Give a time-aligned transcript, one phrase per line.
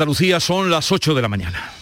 [0.00, 1.72] Andalucía son las 8 de la mañana.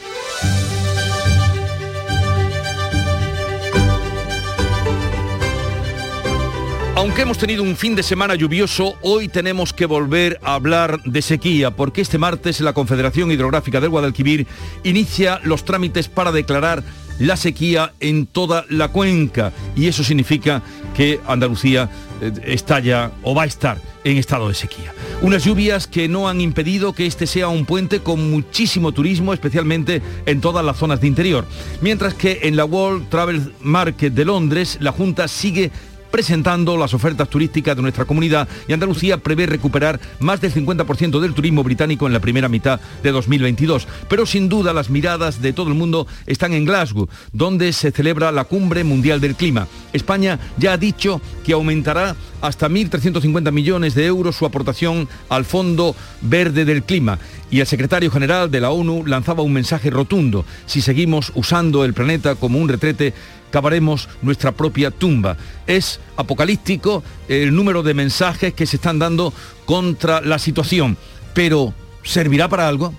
[6.97, 11.23] Aunque hemos tenido un fin de semana lluvioso, hoy tenemos que volver a hablar de
[11.23, 14.49] sequía, porque este martes la Confederación Hidrográfica del Guadalquivir
[14.83, 16.83] inicia los trámites para declarar
[17.19, 20.63] la sequía en toda la cuenca y eso significa
[20.97, 21.89] que Andalucía
[22.21, 24.93] eh, está ya o va a estar en estado de sequía.
[25.23, 30.03] Unas lluvias que no han impedido que este sea un puente con muchísimo turismo, especialmente
[30.27, 31.47] en todas las zonas de interior.
[31.81, 35.71] Mientras que en la World Travel Market de Londres la Junta sigue
[36.11, 41.35] presentando las ofertas turísticas de nuestra comunidad y Andalucía prevé recuperar más del 50% del
[41.35, 43.87] turismo británico en la primera mitad de 2022.
[44.09, 48.33] Pero sin duda las miradas de todo el mundo están en Glasgow, donde se celebra
[48.33, 49.69] la Cumbre Mundial del Clima.
[49.93, 55.95] España ya ha dicho que aumentará hasta 1.350 millones de euros su aportación al Fondo
[56.23, 57.19] Verde del Clima.
[57.51, 60.45] Y el secretario general de la ONU lanzaba un mensaje rotundo.
[60.67, 63.15] Si seguimos usando el planeta como un retrete,
[63.51, 65.37] cavaremos nuestra propia tumba.
[65.67, 69.33] Es apocalíptico el número de mensajes que se están dando
[69.65, 70.97] contra la situación,
[71.35, 72.95] pero ¿servirá para algo?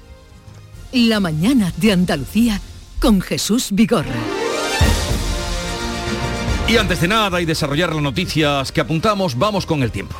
[0.92, 2.60] La mañana de Andalucía
[3.00, 4.16] con Jesús Vigorra.
[6.68, 10.16] Y antes de nada y desarrollar las noticias que apuntamos, vamos con el tiempo.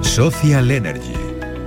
[0.00, 1.14] Social Energy.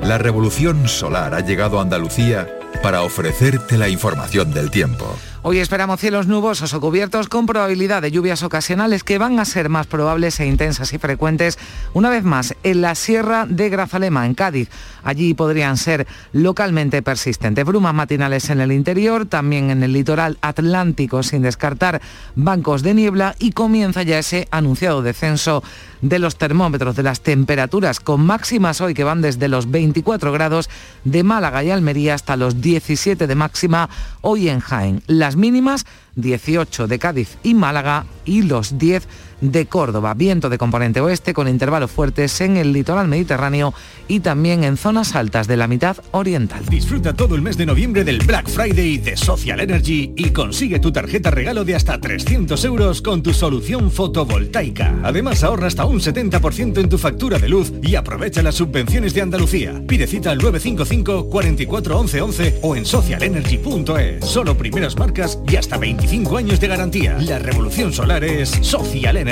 [0.03, 2.47] La revolución solar ha llegado a Andalucía
[2.83, 5.15] para ofrecerte la información del tiempo.
[5.43, 9.69] Hoy esperamos cielos nubosos o cubiertos con probabilidad de lluvias ocasionales que van a ser
[9.69, 11.59] más probables e intensas y frecuentes
[11.93, 14.69] una vez más en la Sierra de Grazalema, en Cádiz.
[15.03, 17.63] Allí podrían ser localmente persistentes.
[17.65, 22.01] Brumas matinales en el interior, también en el litoral atlántico, sin descartar
[22.35, 25.63] bancos de niebla y comienza ya ese anunciado descenso
[26.01, 30.69] de los termómetros, de las temperaturas, con máximas hoy que van desde los 24 grados
[31.03, 33.89] de Málaga y Almería hasta los 17 de máxima
[34.21, 35.03] hoy en Jaén.
[35.35, 39.07] Mínimas 18 de Cádiz y Málaga y los 10
[39.41, 40.13] de Córdoba.
[40.13, 43.73] Viento de componente oeste con intervalos fuertes en el litoral mediterráneo
[44.07, 46.63] y también en zonas altas de la mitad oriental.
[46.69, 50.91] Disfruta todo el mes de noviembre del Black Friday de Social Energy y consigue tu
[50.91, 54.95] tarjeta regalo de hasta 300 euros con tu solución fotovoltaica.
[55.03, 59.21] Además ahorra hasta un 70% en tu factura de luz y aprovecha las subvenciones de
[59.21, 59.81] Andalucía.
[59.87, 64.25] Pide cita al 955 44 11 11 o en socialenergy.es.
[64.25, 67.17] Solo primeras marcas y hasta 25 años de garantía.
[67.19, 69.26] La revolución solar es Social Energy.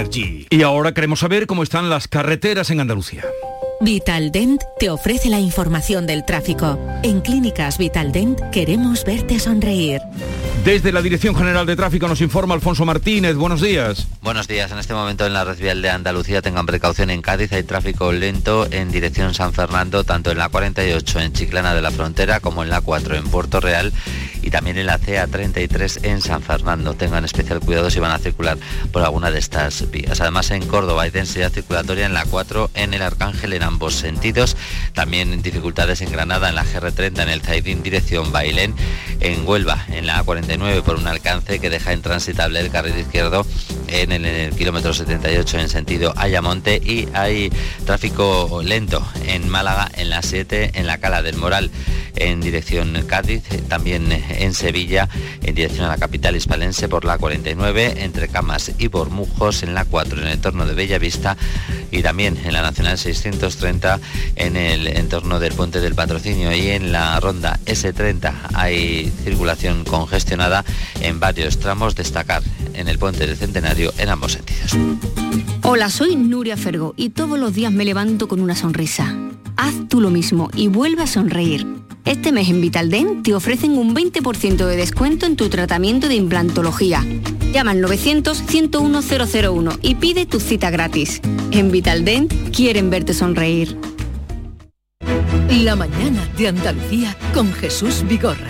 [0.50, 3.24] Y ahora queremos saber cómo están las carreteras en Andalucía.
[3.80, 6.78] Vitaldent te ofrece la información del tráfico.
[7.04, 10.02] En Clínicas Vitaldent queremos verte sonreír.
[10.66, 13.36] Desde la Dirección General de Tráfico nos informa Alfonso Martínez.
[13.36, 14.08] Buenos días.
[14.24, 14.72] Buenos días.
[14.72, 17.54] En este momento en la red vial de Andalucía tengan precaución en Cádiz.
[17.54, 21.92] Hay tráfico lento en dirección San Fernando, tanto en la 48 en Chiclana de la
[21.92, 23.94] Frontera como en la 4 en Puerto Real
[24.42, 26.96] y también en la CA33 en San Fernando.
[26.96, 28.58] Tengan especial cuidado si van a circular
[28.92, 30.20] por alguna de estas vías.
[30.20, 34.58] Además en Córdoba hay densidad circulatoria en la 4 en el Arcángel en ambos sentidos.
[34.94, 38.74] También dificultades en Granada en la GR30 en el Zaidín dirección Bailén.
[39.20, 40.24] En Huelva en la
[40.56, 43.46] A49 por un alcance que deja intransitable el carril izquierdo
[43.88, 47.52] en el, kilómetro 78 en sentido Ayamonte y hay
[47.86, 51.72] tráfico lento en Málaga en la 7 en la Cala del Moral
[52.16, 55.10] en dirección Cádiz, también en Sevilla
[55.44, 59.86] en dirección a la capital hispalense por la 49 entre Camas y Bormujos en la
[59.86, 61.38] 4 en el entorno de Bellavista
[61.92, 64.00] y también en la Nacional 630
[64.36, 70.45] en el entorno del puente del patrocinio y en la ronda S30 hay circulación congestionada
[71.02, 74.76] en varios tramos, destacar en el puente del Centenario en ambos sentidos.
[75.64, 79.16] Hola, soy Nuria Fergo y todos los días me levanto con una sonrisa.
[79.58, 81.66] Haz tú lo mismo y vuelve a sonreír.
[82.06, 87.04] Este mes en Vitaldent te ofrecen un 20% de descuento en tu tratamiento de implantología.
[87.52, 91.20] Llama al 900-101-001 y pide tu cita gratis.
[91.50, 93.76] En Vitaldent quieren verte sonreír.
[95.64, 98.50] La mañana de Andalucía con Jesús Vigorra.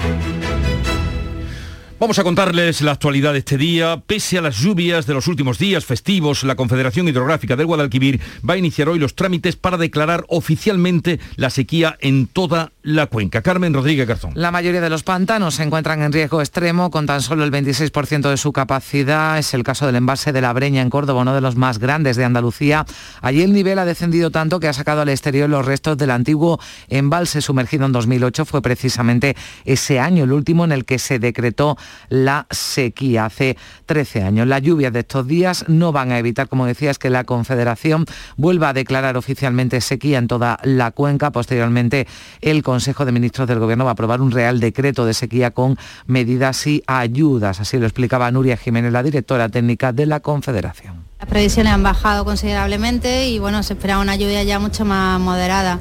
[2.06, 4.00] Vamos a contarles la actualidad de este día.
[4.06, 8.54] Pese a las lluvias de los últimos días festivos, la Confederación Hidrográfica del Guadalquivir va
[8.54, 13.42] a iniciar hoy los trámites para declarar oficialmente la sequía en toda la cuenca.
[13.42, 14.34] Carmen Rodríguez Garzón.
[14.36, 18.30] La mayoría de los pantanos se encuentran en riesgo extremo con tan solo el 26%
[18.30, 19.40] de su capacidad.
[19.40, 22.18] Es el caso del embalse de la Breña en Córdoba, uno de los más grandes
[22.18, 22.86] de Andalucía.
[23.22, 26.60] Allí el nivel ha descendido tanto que ha sacado al exterior los restos del antiguo
[26.88, 28.46] embalse sumergido en 2008.
[28.46, 29.36] Fue precisamente
[29.66, 34.48] ese año el último en el que se decretó la sequía hace 13 años.
[34.48, 38.06] Las lluvias de estos días no van a evitar, como decías, que la Confederación
[38.38, 41.32] vuelva a declarar oficialmente sequía en toda la cuenca.
[41.32, 42.08] Posteriormente,
[42.42, 45.78] el Consejo de Ministros del Gobierno va a aprobar un real decreto de sequía con
[46.06, 47.60] medidas y ayudas.
[47.60, 51.06] Así lo explicaba Nuria Jiménez, la directora técnica de la Confederación.
[51.20, 55.80] Las previsiones han bajado considerablemente y bueno, se espera una lluvia ya mucho más moderada.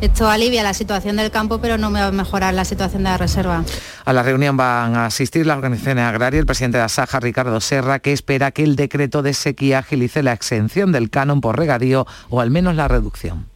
[0.00, 3.16] Esto alivia la situación del campo, pero no va a mejorar la situación de la
[3.16, 3.64] reserva.
[4.04, 7.98] A la reunión van a asistir las organizaciones agrarias, el presidente de Asaja, Ricardo Serra,
[8.00, 12.40] que espera que el decreto de sequía agilice la exención del canon por regadío o
[12.40, 13.55] al menos la reducción.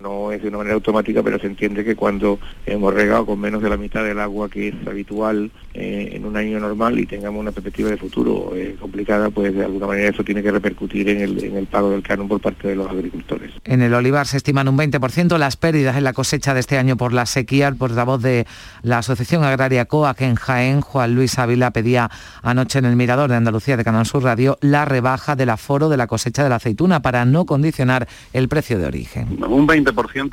[0.00, 3.62] No es de una manera automática, pero se entiende que cuando hemos regado con menos
[3.62, 7.40] de la mitad del agua que es habitual eh, en un año normal y tengamos
[7.40, 11.20] una perspectiva de futuro eh, complicada, pues de alguna manera eso tiene que repercutir en
[11.20, 13.52] el, en el pago del canon por parte de los agricultores.
[13.64, 16.96] En el olivar se estiman un 20% las pérdidas en la cosecha de este año
[16.96, 17.68] por la sequía.
[17.68, 18.46] El portavoz de
[18.82, 22.10] la Asociación Agraria COAC en Jaén, Juan Luis Ávila, pedía
[22.42, 25.96] anoche en el Mirador de Andalucía de Canal Sur Radio la rebaja del aforo de
[25.96, 29.38] la cosecha de la aceituna para no condicionar el precio de origen.
[29.42, 29.89] Un 20%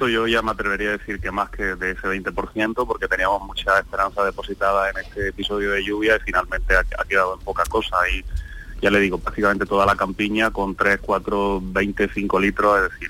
[0.09, 3.79] yo ya me atrevería a decir que más que de ese 20% porque teníamos mucha
[3.79, 8.23] esperanza depositada en este episodio de lluvia y finalmente ha, quedado en poca cosa y
[8.81, 13.09] ya le digo, prácticamente toda la campiña con 3, 4, 25 litros, es decir,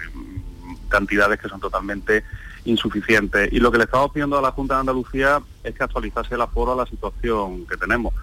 [0.87, 2.23] cantidades que son totalmente
[2.63, 3.51] insuficientes.
[3.51, 6.41] Y lo que le estamos pidiendo a la Junta de Andalucía es que actualizase el
[6.41, 8.13] aforo a la situación que tenemos.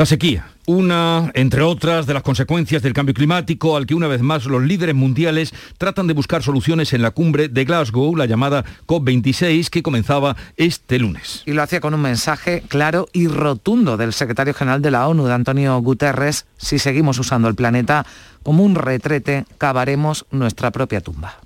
[0.00, 4.22] La sequía, una, entre otras, de las consecuencias del cambio climático al que una vez
[4.22, 8.64] más los líderes mundiales tratan de buscar soluciones en la cumbre de Glasgow, la llamada
[8.86, 11.42] COP26, que comenzaba este lunes.
[11.44, 15.26] Y lo hacía con un mensaje claro y rotundo del secretario general de la ONU,
[15.26, 18.06] de Antonio Guterres, si seguimos usando el planeta
[18.42, 21.38] como un retrete, cavaremos nuestra propia tumba.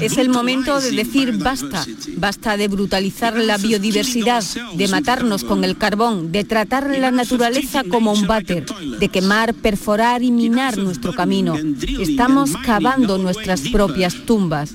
[0.00, 1.84] Es el momento de decir basta,
[2.16, 4.44] basta de brutalizar la biodiversidad,
[4.74, 8.66] de matarnos con el carbón, de tratar la naturaleza como un váter,
[8.98, 11.56] de quemar, perforar y minar nuestro camino.
[11.98, 14.74] Estamos cavando nuestras propias tumbas.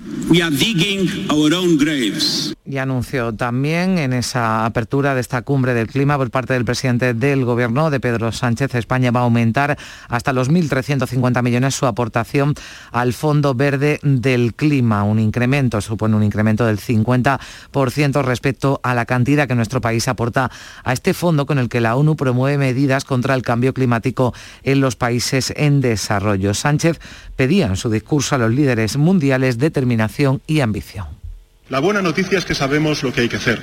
[2.67, 7.13] Y anunció también en esa apertura de esta cumbre del clima por parte del presidente
[7.13, 9.77] del gobierno de Pedro Sánchez, España va a aumentar
[10.07, 12.55] hasta los 1.350 millones su aportación
[12.91, 19.05] al Fondo Verde del Clima, un incremento, supone un incremento del 50% respecto a la
[19.05, 20.51] cantidad que nuestro país aporta
[20.83, 24.81] a este fondo con el que la ONU promueve medidas contra el cambio climático en
[24.81, 26.53] los países en desarrollo.
[26.53, 26.99] Sánchez
[27.35, 31.07] pedía en su discurso a los líderes mundiales determinación y ambición.
[31.69, 33.61] La buena noticia es que sabemos lo que hay que hacer,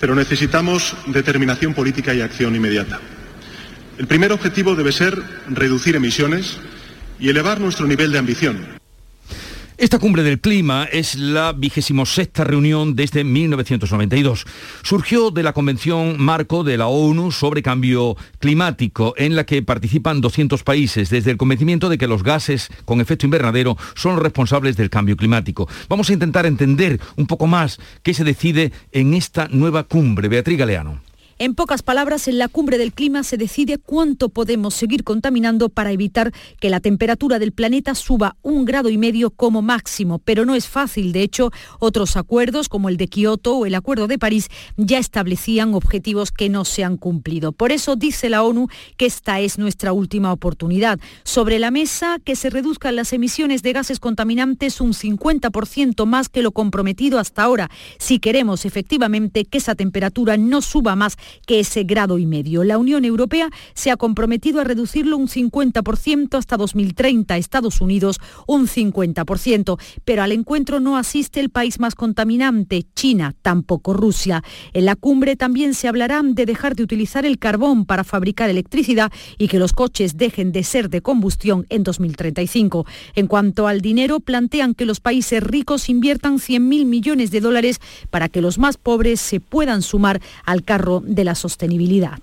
[0.00, 3.00] pero necesitamos determinación política y acción inmediata.
[3.98, 6.58] El primer objetivo debe ser reducir emisiones
[7.18, 8.75] y elevar nuestro nivel de ambición.
[9.78, 14.46] Esta cumbre del clima es la vigésimo sexta reunión desde 1992.
[14.82, 20.22] Surgió de la Convención Marco de la ONU sobre Cambio Climático, en la que participan
[20.22, 24.88] 200 países, desde el convencimiento de que los gases con efecto invernadero son responsables del
[24.88, 25.68] cambio climático.
[25.90, 30.28] Vamos a intentar entender un poco más qué se decide en esta nueva cumbre.
[30.28, 31.05] Beatriz Galeano.
[31.38, 35.92] En pocas palabras, en la cumbre del clima se decide cuánto podemos seguir contaminando para
[35.92, 40.18] evitar que la temperatura del planeta suba un grado y medio como máximo.
[40.18, 41.12] Pero no es fácil.
[41.12, 44.48] De hecho, otros acuerdos, como el de Kioto o el Acuerdo de París,
[44.78, 47.52] ya establecían objetivos que no se han cumplido.
[47.52, 50.98] Por eso dice la ONU que esta es nuestra última oportunidad.
[51.22, 56.40] Sobre la mesa, que se reduzcan las emisiones de gases contaminantes un 50% más que
[56.40, 61.84] lo comprometido hasta ahora, si queremos efectivamente que esa temperatura no suba más que ese
[61.84, 62.64] grado y medio.
[62.64, 68.66] La Unión Europea se ha comprometido a reducirlo un 50% hasta 2030, Estados Unidos un
[68.66, 74.42] 50%, pero al encuentro no asiste el país más contaminante, China, tampoco Rusia.
[74.72, 79.12] En la cumbre también se hablará de dejar de utilizar el carbón para fabricar electricidad
[79.38, 82.86] y que los coches dejen de ser de combustión en 2035.
[83.14, 87.80] En cuanto al dinero, plantean que los países ricos inviertan 100.000 millones de dólares
[88.10, 92.18] para que los más pobres se puedan sumar al carro la sostenibilidad.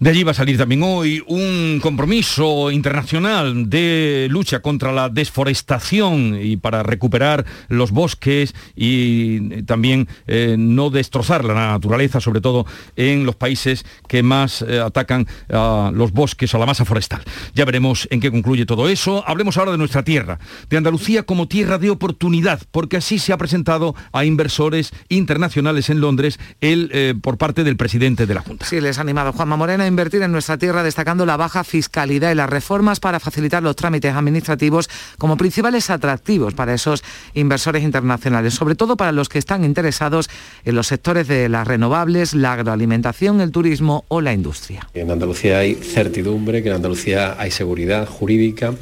[0.00, 6.36] De allí va a salir también hoy un compromiso internacional de lucha contra la desforestación
[6.42, 13.24] y para recuperar los bosques y también eh, no destrozar la naturaleza, sobre todo en
[13.24, 17.22] los países que más eh, atacan a los bosques o la masa forestal.
[17.54, 19.22] Ya veremos en qué concluye todo eso.
[19.28, 23.38] Hablemos ahora de nuestra tierra, de Andalucía como tierra de oportunidad, porque así se ha
[23.38, 28.66] presentado a inversores internacionales en Londres el, eh, por parte del presidente de la Junta.
[28.66, 32.32] Sí, les ha animado Juanma Moreno a invertir en nuestra tierra destacando la baja fiscalidad
[32.32, 34.88] y las reformas para facilitar los trámites administrativos
[35.18, 40.28] como principales atractivos para esos inversores internacionales, sobre todo para los que están interesados
[40.64, 44.88] en los sectores de las renovables, la agroalimentación, el turismo o la industria.
[44.94, 48.74] En Andalucía hay certidumbre, que en Andalucía hay seguridad jurídica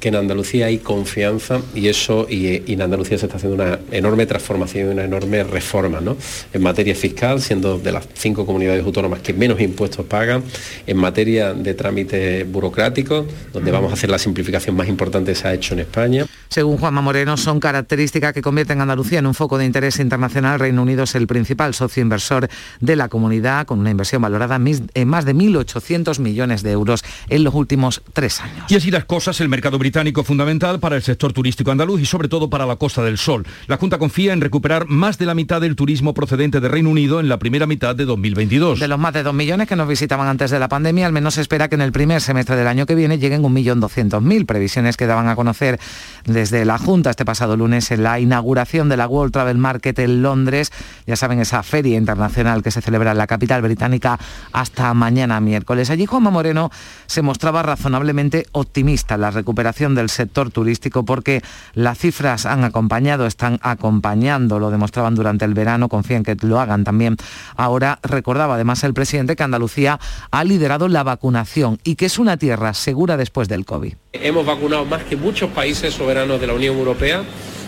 [0.00, 4.24] que en Andalucía hay confianza y eso, y, en Andalucía se está haciendo una enorme
[4.26, 6.16] transformación y una enorme reforma, ¿no?
[6.52, 10.42] En materia fiscal, siendo de las cinco comunidades autónomas que menos impuestos pagan,
[10.86, 15.46] en materia de trámites burocráticos, donde vamos a hacer la simplificación más importante que se
[15.46, 16.26] ha hecho en España.
[16.48, 20.58] Según Juanma Moreno, son características que convierten a Andalucía en un foco de interés internacional.
[20.58, 22.48] Reino Unido es el principal socio inversor
[22.80, 27.44] de la comunidad, con una inversión valorada en más de 1.800 millones de euros en
[27.44, 28.64] los últimos tres años.
[28.70, 29.89] Y así las cosas, el mercado británico
[30.24, 33.46] fundamental para el sector turístico andaluz y sobre todo para la Costa del Sol.
[33.66, 37.20] La Junta confía en recuperar más de la mitad del turismo procedente de Reino Unido
[37.20, 38.80] en la primera mitad de 2022.
[38.80, 41.34] De los más de 2 millones que nos visitaban antes de la pandemia, al menos
[41.34, 45.06] se espera que en el primer semestre del año que viene lleguen 1.200.000, previsiones que
[45.06, 45.78] daban a conocer
[46.24, 50.22] desde la Junta este pasado lunes en la inauguración de la World Travel Market en
[50.22, 50.72] Londres.
[51.06, 54.18] Ya saben, esa feria internacional que se celebra en la capital británica
[54.52, 55.90] hasta mañana miércoles.
[55.90, 56.70] Allí Juanma Moreno
[57.06, 61.42] se mostraba razonablemente optimista en la recuperación del sector turístico porque
[61.74, 66.84] las cifras han acompañado, están acompañando, lo demostraban durante el verano, confían que lo hagan
[66.84, 67.16] también.
[67.56, 69.98] Ahora recordaba además el presidente que Andalucía
[70.30, 73.94] ha liderado la vacunación y que es una tierra segura después del COVID.
[74.12, 77.22] Hemos vacunado más que muchos países soberanos de la Unión Europea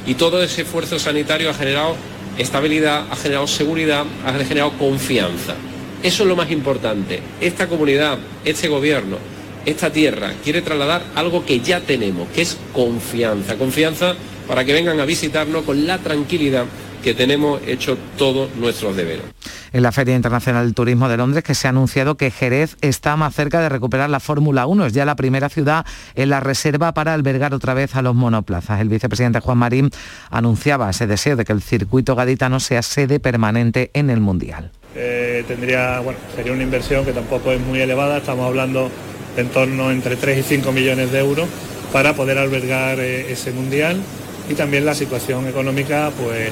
[0.06, 1.96] y todo ese esfuerzo sanitario ha generado
[2.38, 5.54] estabilidad, ha generado seguridad, ha generado confianza.
[6.02, 7.22] Eso es lo más importante.
[7.40, 9.18] Esta comunidad, este gobierno,
[9.66, 13.56] esta tierra quiere trasladar algo que ya tenemos, que es confianza.
[13.56, 14.14] Confianza
[14.48, 16.66] para que vengan a visitarnos con la tranquilidad
[17.02, 19.24] que tenemos hecho todos nuestros deberes.
[19.72, 23.16] En la Feria Internacional del Turismo de Londres que se ha anunciado que Jerez está
[23.16, 24.86] más cerca de recuperar la Fórmula 1.
[24.86, 28.80] Es ya la primera ciudad en la reserva para albergar otra vez a los monoplazas.
[28.80, 29.90] El vicepresidente Juan Marín
[30.30, 34.70] anunciaba ese deseo de que el circuito gaditano sea sede permanente en el Mundial.
[34.94, 38.90] Eh, tendría, bueno, sería una inversión que tampoco es muy elevada, estamos hablando
[39.36, 41.48] en torno entre 3 y 5 millones de euros
[41.92, 44.00] para poder albergar eh, ese mundial
[44.48, 46.50] y también la situación económica, pues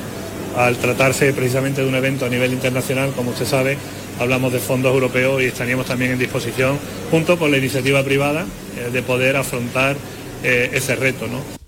[0.57, 3.77] al tratarse precisamente de un evento a nivel internacional, como usted sabe,
[4.19, 6.79] hablamos de fondos europeos y estaríamos también en disposición,
[7.11, 8.45] junto con la iniciativa privada,
[8.77, 9.97] eh, de poder afrontar
[10.43, 11.27] eh, ese reto.
[11.27, 11.60] ¿no?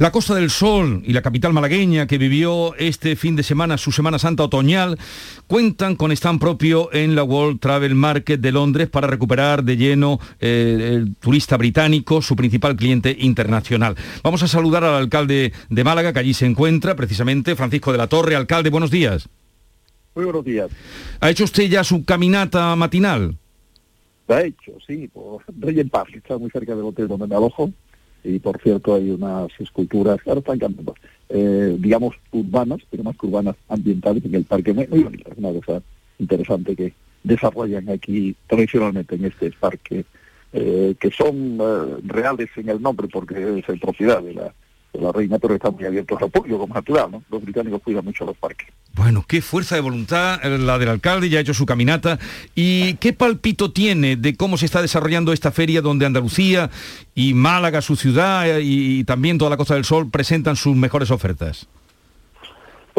[0.00, 3.92] La Costa del Sol y la capital malagueña que vivió este fin de semana su
[3.92, 4.98] Semana Santa otoñal
[5.46, 10.18] cuentan con stand propio en la World Travel Market de Londres para recuperar de lleno
[10.40, 13.94] eh, el turista británico, su principal cliente internacional.
[14.24, 18.06] Vamos a saludar al alcalde de Málaga, que allí se encuentra precisamente, Francisco de la
[18.06, 18.36] Torre.
[18.36, 19.28] Alcalde, buenos días.
[20.14, 20.70] Muy buenos días.
[21.20, 23.36] ¿Ha hecho usted ya su caminata matinal?
[24.28, 27.34] La ha hecho, sí, por Rey en Paz, está muy cerca del hotel donde me
[27.34, 27.70] alojo
[28.24, 30.18] y por cierto hay unas esculturas,
[31.28, 35.52] eh, digamos urbanas, pero más que urbanas ambientales en el parque, muy, muy bonitas, una
[35.52, 35.82] cosa
[36.18, 40.04] interesante que desarrollan aquí tradicionalmente en este parque,
[40.52, 44.54] eh, que son eh, reales en el nombre porque es propiedad de la
[44.92, 47.22] la reina, pero está muy abierto al público, como natural, ¿no?
[47.30, 48.68] Los británicos cuidan mucho los parques.
[48.94, 52.18] Bueno, qué fuerza de voluntad eh, la del alcalde, ya ha hecho su caminata.
[52.54, 56.70] ¿Y qué palpito tiene de cómo se está desarrollando esta feria donde Andalucía
[57.14, 61.10] y Málaga, su ciudad, eh, y también toda la Costa del Sol presentan sus mejores
[61.10, 61.68] ofertas?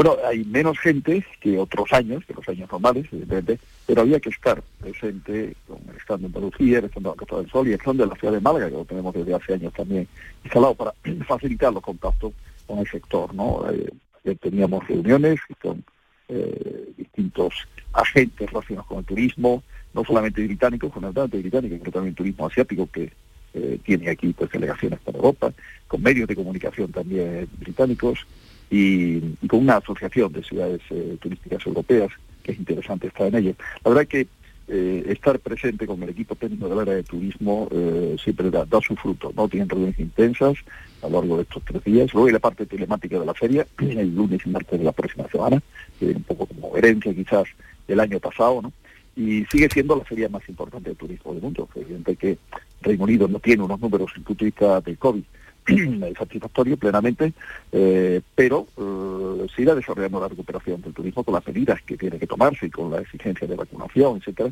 [0.03, 4.29] Bueno, hay menos gente que otros años, que los años normales, evidentemente, pero había que
[4.29, 5.55] estar presente
[6.01, 8.15] stand de Andalucía, el stand de la Costa del Sol y el stand de la
[8.15, 10.07] ciudad de Málaga, que lo tenemos desde hace años también
[10.43, 10.95] instalado para
[11.27, 12.33] facilitar los contactos
[12.65, 13.31] con el sector.
[13.35, 13.63] ¿no?
[13.69, 15.83] Eh, teníamos reuniones con
[16.29, 17.53] eh, distintos
[17.93, 19.61] agentes relacionados con el turismo,
[19.93, 23.13] no solamente británicos, fundamentalmente británicos, pero también turismo asiático que
[23.53, 25.53] eh, tiene aquí pues delegaciones para Europa,
[25.87, 28.25] con medios de comunicación también británicos,
[28.71, 32.09] y, con una asociación de ciudades eh, turísticas europeas,
[32.41, 33.53] que es interesante estar en ella.
[33.83, 34.27] La verdad es que
[34.69, 38.95] eh, estar presente con el equipo técnico del área de turismo eh, siempre da, su
[38.95, 39.49] fruto, ¿no?
[39.49, 40.55] Tienen reuniones intensas
[41.03, 42.13] a lo largo de estos tres días.
[42.13, 45.27] Luego hay la parte telemática de la feria, el lunes y martes de la próxima
[45.27, 45.61] semana,
[45.99, 47.43] un poco como herencia quizás
[47.87, 48.71] del año pasado, ¿no?
[49.13, 51.67] Y sigue siendo la feria más importante de turismo del mundo.
[51.75, 52.37] Evidente que
[52.81, 55.23] Reino Unido no tiene unos números en punto de vista del COVID,
[56.17, 57.33] satisfactorio plenamente,
[57.71, 62.27] eh, pero eh, siga desarrollando la recuperación del turismo con las medidas que tiene que
[62.27, 64.51] tomarse y con la exigencia de vacunación, etcétera.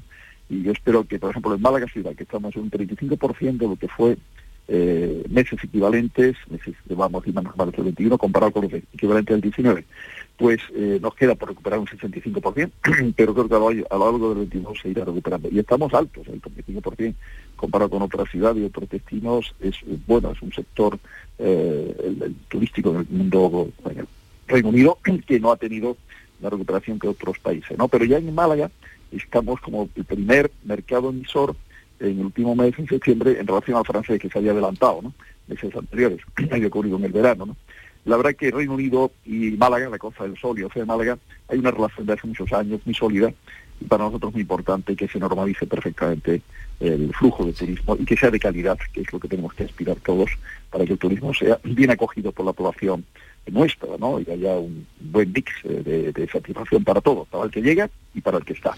[0.49, 3.67] Y yo espero que, por ejemplo, en Málaga ciudad, que estamos en un 35% de
[3.67, 4.17] lo que fue
[4.67, 9.85] eh, meses equivalentes, meses, vamos, y más del 21, comparado con los equivalentes del 19,
[10.39, 12.71] pues eh, nos queda por recuperar un 65%,
[13.15, 15.49] pero creo que a lo, a lo largo del 22 se irá recuperando.
[15.51, 17.13] Y estamos altos, el 35%
[17.57, 19.75] comparado con otras ciudades y otros destinos, es
[20.07, 20.97] bueno, es un sector
[21.37, 21.93] eh,
[22.23, 24.07] el, turístico del mundo, en el
[24.47, 25.97] Reino Unido, que no ha tenido
[26.41, 27.89] la recuperación que otros países, ¿no?
[27.89, 28.71] Pero ya en Málaga
[29.11, 31.53] estamos como el primer mercado emisor
[31.99, 35.13] en el último mes, en septiembre, en relación al francés que se había adelantado, ¿no?
[35.49, 37.57] Meses anteriores, había ocurrido en el verano, ¿no?
[38.05, 41.19] La verdad que Reino Unido y Málaga, la Costa del Sol y Océano de Málaga,
[41.47, 43.31] hay una relación de hace muchos años muy sólida
[43.81, 46.41] y para nosotros muy importante que se normalice perfectamente
[46.79, 49.65] el flujo de turismo y que sea de calidad, que es lo que tenemos que
[49.65, 50.29] aspirar todos
[50.69, 53.05] para que el turismo sea bien acogido por la población
[53.47, 54.19] nuestra, ¿no?
[54.19, 58.21] Y haya un buen mix de, de, satisfacción para todos, para el que llega y
[58.21, 58.75] para el que está.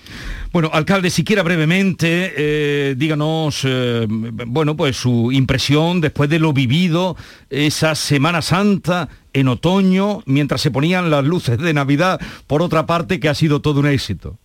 [0.51, 7.15] Bueno, alcalde, siquiera brevemente, eh, díganos, eh, bueno, pues su impresión después de lo vivido
[7.49, 13.19] esa Semana Santa en otoño, mientras se ponían las luces de Navidad, por otra parte,
[13.19, 14.37] que ha sido todo un éxito.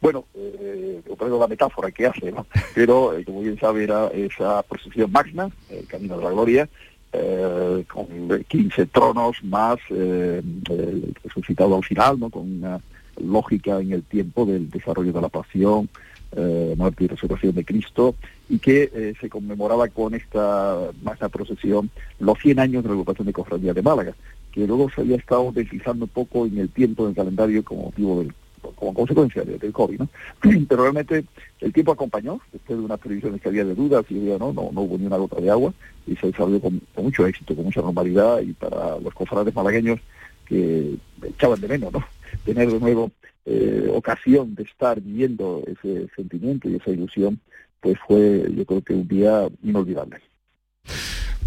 [0.00, 1.02] Bueno, eh,
[1.38, 2.46] la metáfora que hace, ¿no?
[2.74, 6.68] Pero, eh, como bien sabe, era esa procesión magna, el Camino de la Gloria,
[7.12, 8.06] eh, con
[8.46, 12.30] 15 tronos más eh, el resucitado al final, ¿no?
[12.30, 12.80] con una
[13.16, 15.88] lógica en el tiempo del desarrollo de la pasión,
[16.32, 18.14] eh, muerte y resurrección de Cristo,
[18.48, 23.26] y que eh, se conmemoraba con esta magna procesión los 100 años de la ocupación
[23.26, 24.14] de Cofradía de Málaga,
[24.52, 28.20] que luego se había estado deslizando un poco en el tiempo del calendario como motivo
[28.20, 28.34] del
[28.74, 30.08] como consecuencia del COVID, ¿no?
[30.68, 31.24] Pero realmente
[31.60, 34.80] el tiempo acompañó, después de unas previsiones que había de dudas y no, no, no
[34.80, 35.72] hubo ni una gota de agua
[36.06, 40.00] y se desarrolló con, mucho éxito, con mucha normalidad y para los cofrades malagueños
[40.46, 42.04] que echaban de menos, ¿no?
[42.44, 43.10] Tener de nuevo
[43.44, 47.40] eh, ocasión de estar viviendo ese sentimiento y esa ilusión,
[47.80, 50.18] pues fue yo creo que un día inolvidable.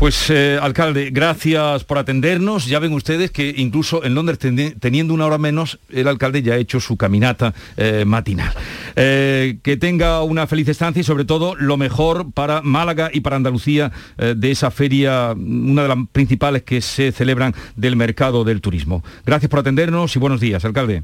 [0.01, 2.65] Pues eh, alcalde, gracias por atendernos.
[2.65, 6.57] Ya ven ustedes que incluso en Londres teniendo una hora menos, el alcalde ya ha
[6.57, 8.51] hecho su caminata eh, matinal.
[8.95, 13.35] Eh, que tenga una feliz estancia y sobre todo lo mejor para Málaga y para
[13.35, 19.03] Andalucía de esa feria, una de las principales que se celebran del mercado del turismo.
[19.23, 21.03] Gracias por atendernos y buenos días, alcalde.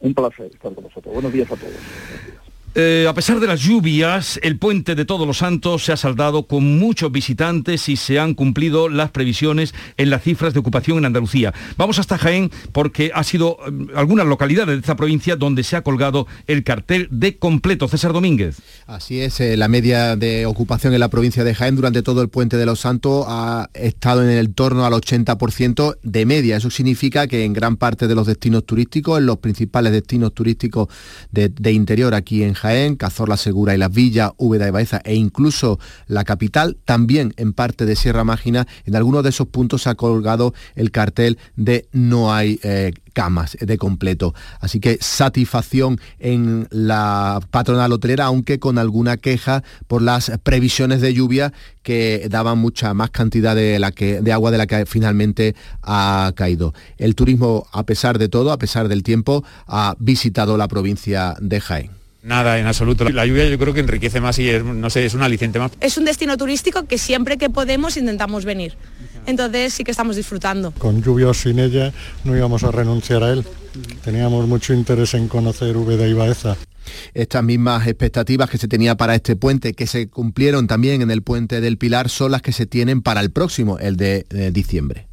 [0.00, 1.14] un placer estar con vosotros.
[1.14, 1.72] Buenos días a todos.
[2.74, 6.46] Eh, a pesar de las lluvias, el puente de Todos los Santos se ha saldado
[6.46, 11.06] con muchos visitantes y se han cumplido las previsiones en las cifras de ocupación en
[11.06, 11.54] Andalucía.
[11.76, 15.82] Vamos hasta Jaén porque ha sido eh, algunas localidades de esta provincia donde se ha
[15.82, 17.88] colgado el cartel de completo.
[17.88, 18.58] César Domínguez.
[18.86, 22.28] Así es, eh, la media de ocupación en la provincia de Jaén durante todo el
[22.28, 26.58] puente de los Santos ha estado en el torno al 80% de media.
[26.58, 30.88] Eso significa que en gran parte de los destinos turísticos, en los principales destinos turísticos
[31.32, 35.14] de, de interior aquí en Jaén, Cazorla Segura y Las Villas, Úbeda y Baeza e
[35.14, 39.90] incluso la capital, también en parte de Sierra Mágina, en algunos de esos puntos se
[39.90, 44.34] ha colgado el cartel de no hay eh, camas de completo.
[44.60, 51.14] Así que satisfacción en la patronal hotelera, aunque con alguna queja por las previsiones de
[51.14, 51.52] lluvia
[51.82, 56.74] que daban mucha más cantidad de agua de la que finalmente ha caído.
[56.98, 61.60] El turismo, a pesar de todo, a pesar del tiempo, ha visitado la provincia de
[61.60, 61.97] Jaén.
[62.22, 63.08] Nada, en absoluto.
[63.08, 65.72] La lluvia yo creo que enriquece más y es, no sé, es un aliciente más.
[65.80, 68.74] Es un destino turístico que siempre que podemos intentamos venir.
[69.26, 70.72] Entonces sí que estamos disfrutando.
[70.72, 71.92] Con lluvia o sin ella
[72.24, 73.44] no íbamos a renunciar a él.
[74.02, 76.56] Teníamos mucho interés en conocer Úbeda y Baeza
[77.12, 81.22] estas mismas expectativas que se tenía para este puente, que se cumplieron también en el
[81.22, 85.07] puente del Pilar, son las que se tienen para el próximo, el de, de diciembre.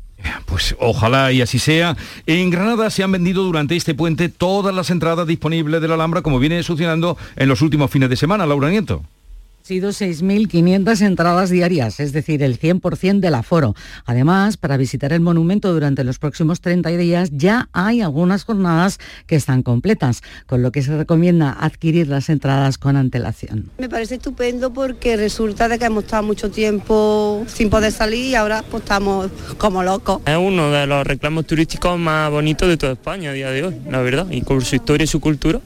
[0.46, 1.98] Pues ojalá y así sea.
[2.26, 6.22] En Granada se han vendido durante este puente todas las entradas disponibles de la Alhambra,
[6.22, 9.04] como viene sucediendo en los últimos fines de semana, Laura Nieto
[9.66, 13.74] sido 6.500 entradas diarias, es decir, el 100% del aforo.
[14.06, 19.36] Además, para visitar el monumento durante los próximos 30 días ya hay algunas jornadas que
[19.36, 23.72] están completas, con lo que se recomienda adquirir las entradas con antelación.
[23.80, 28.36] Me parece estupendo porque resulta de que hemos estado mucho tiempo sin poder salir y
[28.36, 30.22] ahora pues estamos como locos.
[30.28, 33.76] Es uno de los reclamos turísticos más bonitos de toda España a día de hoy,
[33.90, 35.60] la verdad, y con su historia y su cultura.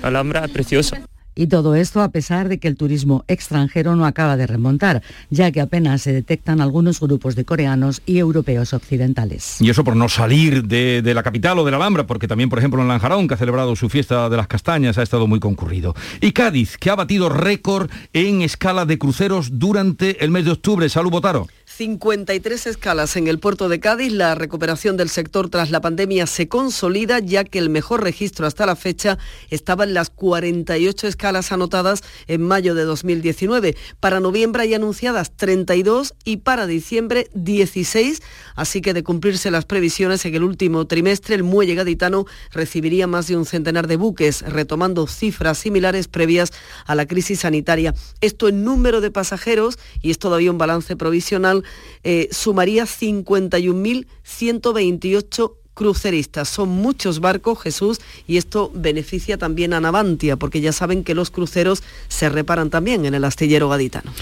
[0.00, 1.02] Alhambra es preciosa.
[1.34, 5.50] Y todo esto a pesar de que el turismo extranjero no acaba de remontar, ya
[5.50, 9.60] que apenas se detectan algunos grupos de coreanos y europeos occidentales.
[9.60, 12.58] Y eso por no salir de, la capital o de la Alhambra, porque también, por
[12.58, 15.94] ejemplo, en Lanjarón, que ha celebrado su fiesta de las castañas, ha estado muy concurrido.
[16.20, 20.88] Y Cádiz, que ha batido récord en escala de cruceros durante el mes de octubre.
[20.88, 21.46] Salud, Botaro.
[21.76, 24.12] 53 escalas en el puerto de Cádiz.
[24.12, 28.64] La recuperación del sector tras la pandemia se consolida ya que el mejor registro hasta
[28.64, 29.18] la fecha
[29.50, 33.76] estaba en las 48 escalas anotadas en mayo de 2019.
[33.98, 38.22] Para noviembre hay anunciadas 32 y para diciembre 16.
[38.54, 43.26] Así que de cumplirse las previsiones en el último trimestre, el muelle gaditano recibiría más
[43.26, 46.52] de un centenar de buques, retomando cifras similares previas
[46.86, 47.94] a la crisis sanitaria.
[48.20, 51.63] Esto en número de pasajeros, y es todavía un balance provisional,
[52.02, 56.48] eh, sumaría 51.128 cruceristas.
[56.48, 61.30] Son muchos barcos, Jesús, y esto beneficia también a Navantia, porque ya saben que los
[61.30, 64.12] cruceros se reparan también en el astillero gaditano.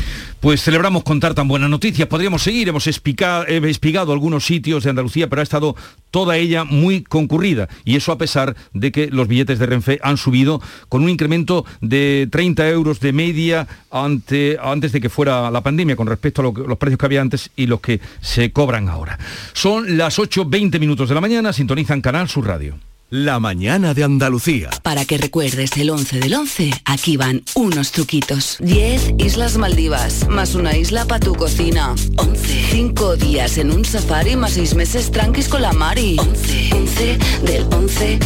[0.41, 2.09] Pues celebramos contar tan buenas noticias.
[2.09, 5.77] Podríamos seguir, hemos espigado algunos sitios de Andalucía, pero ha estado
[6.11, 7.69] toda ella muy concurrida.
[7.85, 11.65] Y eso a pesar de que los billetes de Renfe han subido con un incremento
[11.81, 16.69] de 30 euros de media ante, antes de que fuera la pandemia, con respecto a
[16.69, 19.19] los precios que había antes y los que se cobran ahora.
[19.53, 22.79] Son las 8.20 minutos de la mañana sintonizan Canal Sur Radio.
[23.13, 24.71] La mañana de Andalucía.
[24.83, 28.57] Para que recuerdes el 11 del 11, aquí van unos truquitos.
[28.61, 31.95] 10 Islas Maldivas, más una isla para tu cocina.
[32.17, 32.67] 11.
[32.71, 36.17] 5 días en un safari, más 6 meses tranquis con la Mari.
[36.19, 36.71] 11.
[36.75, 38.19] 11 del 11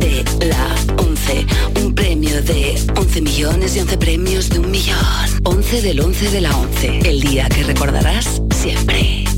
[0.00, 1.46] de la 11.
[1.84, 4.98] Un premio de 11 millones y 11 premios de un millón.
[5.44, 6.98] 11 del 11 de la 11.
[7.08, 9.31] El día que recordarás siempre.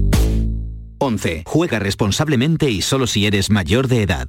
[1.05, 1.45] 11.
[1.47, 4.29] Juega responsablemente y solo si eres mayor de edad.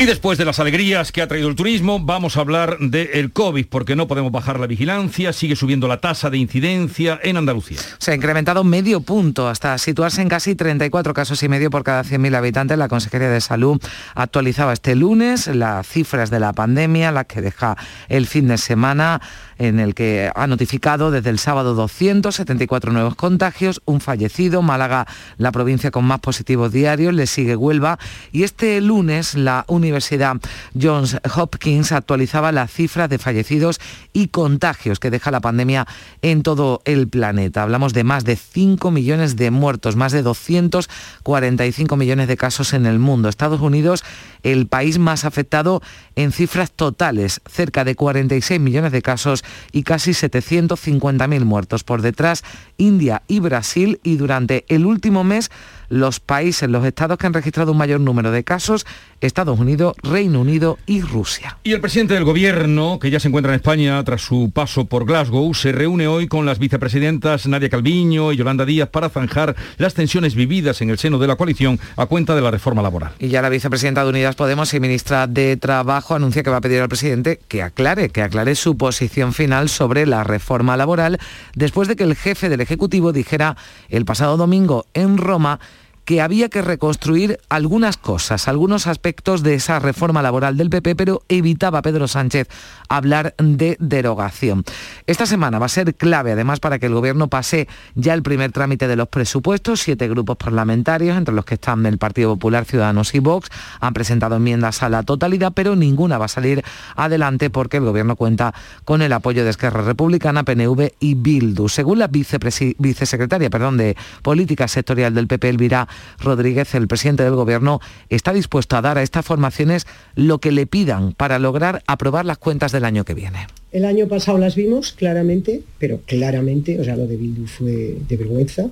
[0.00, 3.66] Y después de las alegrías que ha traído el turismo, vamos a hablar del COVID,
[3.66, 7.78] porque no podemos bajar la vigilancia, sigue subiendo la tasa de incidencia en Andalucía.
[7.98, 12.04] Se ha incrementado medio punto hasta situarse en casi 34 casos y medio por cada
[12.04, 12.78] 100.000 habitantes.
[12.78, 13.82] La Consejería de Salud
[14.14, 17.76] actualizaba este lunes las cifras de la pandemia, las que deja
[18.08, 19.20] el fin de semana
[19.58, 25.50] en el que ha notificado desde el sábado 274 nuevos contagios, un fallecido, Málaga la
[25.50, 27.98] provincia con más positivos diarios, le sigue Huelva
[28.30, 30.36] y este lunes la Universidad
[30.80, 33.80] Johns Hopkins actualizaba las cifras de fallecidos
[34.12, 35.86] y contagios que deja la pandemia
[36.22, 37.62] en todo el planeta.
[37.62, 42.86] Hablamos de más de 5 millones de muertos, más de 245 millones de casos en
[42.86, 43.28] el mundo.
[43.28, 44.04] Estados Unidos,
[44.42, 45.82] el país más afectado
[46.16, 51.84] en cifras totales, cerca de 46 millones de casos y casi 750.000 muertos.
[51.84, 52.44] Por detrás,
[52.76, 55.50] India y Brasil y durante el último mes
[55.88, 58.86] los países, los estados que han registrado un mayor número de casos,
[59.20, 61.58] Estados Unidos, Reino Unido y Rusia.
[61.64, 65.04] Y el presidente del gobierno, que ya se encuentra en España tras su paso por
[65.04, 69.94] Glasgow, se reúne hoy con las vicepresidentas Nadia Calviño y Yolanda Díaz para zanjar las
[69.94, 73.12] tensiones vividas en el seno de la coalición a cuenta de la reforma laboral.
[73.18, 76.60] Y ya la vicepresidenta de Unidas Podemos y ministra de Trabajo anuncia que va a
[76.60, 81.18] pedir al presidente que aclare, que aclare su posición final sobre la reforma laboral
[81.54, 83.56] después de que el jefe del Ejecutivo dijera
[83.88, 85.60] el pasado domingo en Roma
[86.08, 91.20] que había que reconstruir algunas cosas, algunos aspectos de esa reforma laboral del PP, pero
[91.28, 92.48] evitaba Pedro Sánchez
[92.88, 94.64] hablar de derogación.
[95.06, 98.52] Esta semana va a ser clave, además, para que el Gobierno pase ya el primer
[98.52, 99.80] trámite de los presupuestos.
[99.80, 104.36] Siete grupos parlamentarios, entre los que están el Partido Popular, Ciudadanos y Vox, han presentado
[104.36, 106.64] enmiendas a la totalidad, pero ninguna va a salir
[106.96, 108.54] adelante porque el Gobierno cuenta
[108.86, 111.68] con el apoyo de Esquerra Republicana, PNV y Bildu.
[111.68, 115.86] Según la vicesecretaria perdón, de Política Sectorial del PP, Elvira
[116.18, 120.66] Rodríguez, el presidente del Gobierno, está dispuesto a dar a estas formaciones lo que le
[120.66, 123.46] pidan para lograr aprobar las cuentas del año que viene.
[123.72, 128.16] El año pasado las vimos claramente, pero claramente, o sea, lo de Bildu fue de
[128.16, 128.68] vergüenza,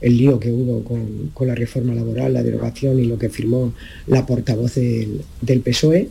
[0.00, 3.72] el lío que hubo con, la reforma laboral, la derogación y lo que firmó
[4.08, 6.10] la portavoz del, del PSOE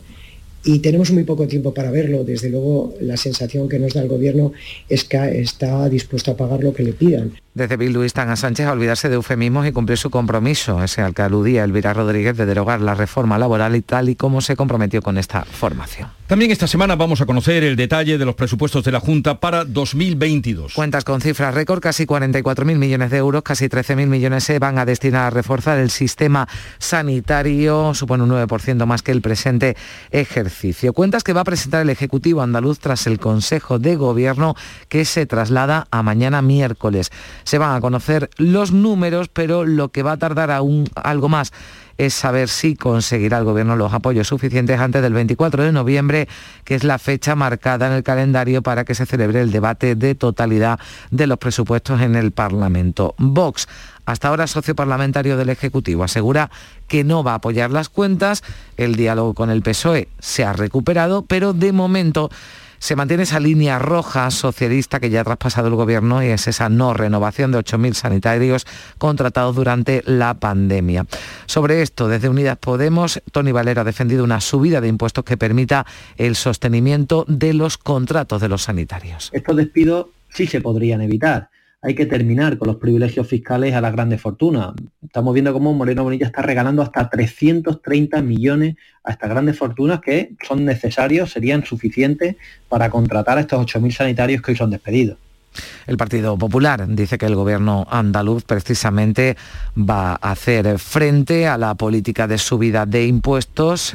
[0.64, 2.24] y tenemos muy poco tiempo para verlo.
[2.24, 4.52] Desde luego, la sensación que nos da el Gobierno
[4.88, 7.32] es que está dispuesto a pagar lo que le pidan.
[7.54, 11.12] Desde Bildu instan a Sánchez a olvidarse de eufemismos y cumplir su compromiso, ese al
[11.12, 15.02] que aludía Elvira Rodríguez de derogar la reforma laboral y tal y como se comprometió
[15.02, 16.08] con esta formación.
[16.26, 19.66] También esta semana vamos a conocer el detalle de los presupuestos de la Junta para
[19.66, 20.72] 2022.
[20.72, 24.86] Cuentas con cifras récord, casi 44.000 millones de euros, casi 13.000 millones se van a
[24.86, 29.76] destinar a reforzar el sistema sanitario, supone un 9% más que el presente
[30.10, 30.94] ejercicio.
[30.94, 34.54] Cuentas que va a presentar el Ejecutivo andaluz tras el Consejo de Gobierno
[34.88, 37.10] que se traslada a mañana miércoles
[37.44, 41.52] se van a conocer los números, pero lo que va a tardar aún algo más
[41.98, 46.28] es saber si conseguirá el Gobierno los apoyos suficientes antes del 24 de noviembre,
[46.64, 50.14] que es la fecha marcada en el calendario para que se celebre el debate de
[50.14, 50.78] totalidad
[51.10, 53.14] de los presupuestos en el Parlamento.
[53.18, 53.68] Vox
[54.04, 56.50] hasta ahora socio parlamentario del Ejecutivo, asegura
[56.88, 58.42] que no va a apoyar las cuentas,
[58.76, 62.30] el diálogo con el PSOE se ha recuperado, pero de momento
[62.82, 66.68] se mantiene esa línea roja socialista que ya ha traspasado el gobierno y es esa
[66.68, 68.66] no renovación de 8.000 sanitarios
[68.98, 71.06] contratados durante la pandemia.
[71.46, 75.86] Sobre esto, desde Unidas Podemos, Tony Valera ha defendido una subida de impuestos que permita
[76.16, 79.30] el sostenimiento de los contratos de los sanitarios.
[79.32, 81.50] Estos despidos sí se podrían evitar
[81.82, 84.72] hay que terminar con los privilegios fiscales a las grandes fortunas.
[85.04, 90.30] Estamos viendo cómo Moreno Bonilla está regalando hasta 330 millones a estas grandes fortunas que
[90.46, 92.36] son necesarios, serían suficientes
[92.68, 95.18] para contratar a estos 8.000 sanitarios que hoy son despedidos.
[95.86, 99.36] El Partido Popular dice que el gobierno andaluz precisamente
[99.76, 103.92] va a hacer frente a la política de subida de impuestos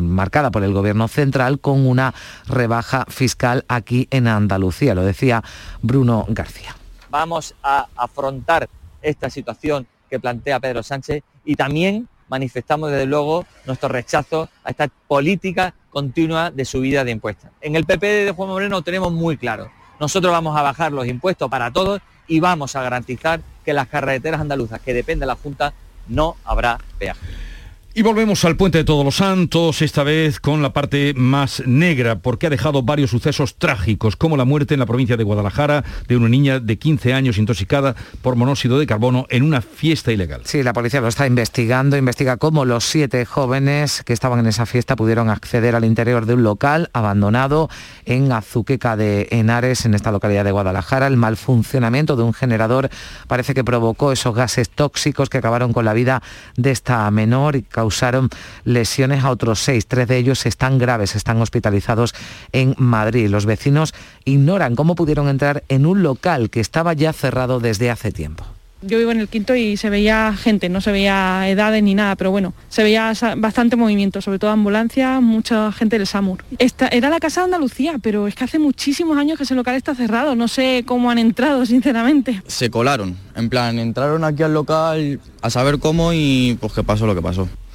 [0.00, 2.14] marcada por el gobierno central con una
[2.46, 4.94] rebaja fiscal aquí en Andalucía.
[4.94, 5.42] Lo decía
[5.82, 6.77] Bruno García
[7.10, 8.68] vamos a afrontar
[9.02, 14.88] esta situación que plantea Pedro Sánchez y también manifestamos desde luego nuestro rechazo a esta
[15.06, 17.50] política continua de subida de impuestos.
[17.60, 21.50] En el PP de Juan Moreno tenemos muy claro, nosotros vamos a bajar los impuestos
[21.50, 25.72] para todos y vamos a garantizar que las carreteras andaluzas que dependen de la Junta
[26.06, 27.47] no habrá peaje.
[27.98, 32.20] Y volvemos al puente de Todos los Santos, esta vez con la parte más negra,
[32.20, 36.16] porque ha dejado varios sucesos trágicos, como la muerte en la provincia de Guadalajara de
[36.16, 40.42] una niña de 15 años intoxicada por monóxido de carbono en una fiesta ilegal.
[40.44, 44.64] Sí, la policía lo está investigando, investiga cómo los siete jóvenes que estaban en esa
[44.64, 47.68] fiesta pudieron acceder al interior de un local abandonado
[48.04, 51.08] en Azuqueca de Henares, en esta localidad de Guadalajara.
[51.08, 52.90] El mal funcionamiento de un generador
[53.26, 56.22] parece que provocó esos gases tóxicos que acabaron con la vida
[56.56, 58.28] de esta menor y causaron
[58.64, 59.86] lesiones a otros seis.
[59.86, 62.14] Tres de ellos están graves, están hospitalizados
[62.52, 63.30] en Madrid.
[63.30, 63.94] Los vecinos
[64.26, 68.44] ignoran cómo pudieron entrar en un local que estaba ya cerrado desde hace tiempo.
[68.80, 72.14] Yo vivo en el quinto y se veía gente, no se veía edades ni nada,
[72.14, 76.44] pero bueno, se veía bastante movimiento, sobre todo ambulancia, mucha gente del SAMUR.
[76.58, 79.74] Esta, era la Casa de Andalucía, pero es que hace muchísimos años que ese local
[79.74, 82.40] está cerrado, no sé cómo han entrado, sinceramente.
[82.46, 87.06] Se colaron, en plan, entraron aquí al local a saber cómo y pues qué pasó
[87.06, 87.48] lo que pasó.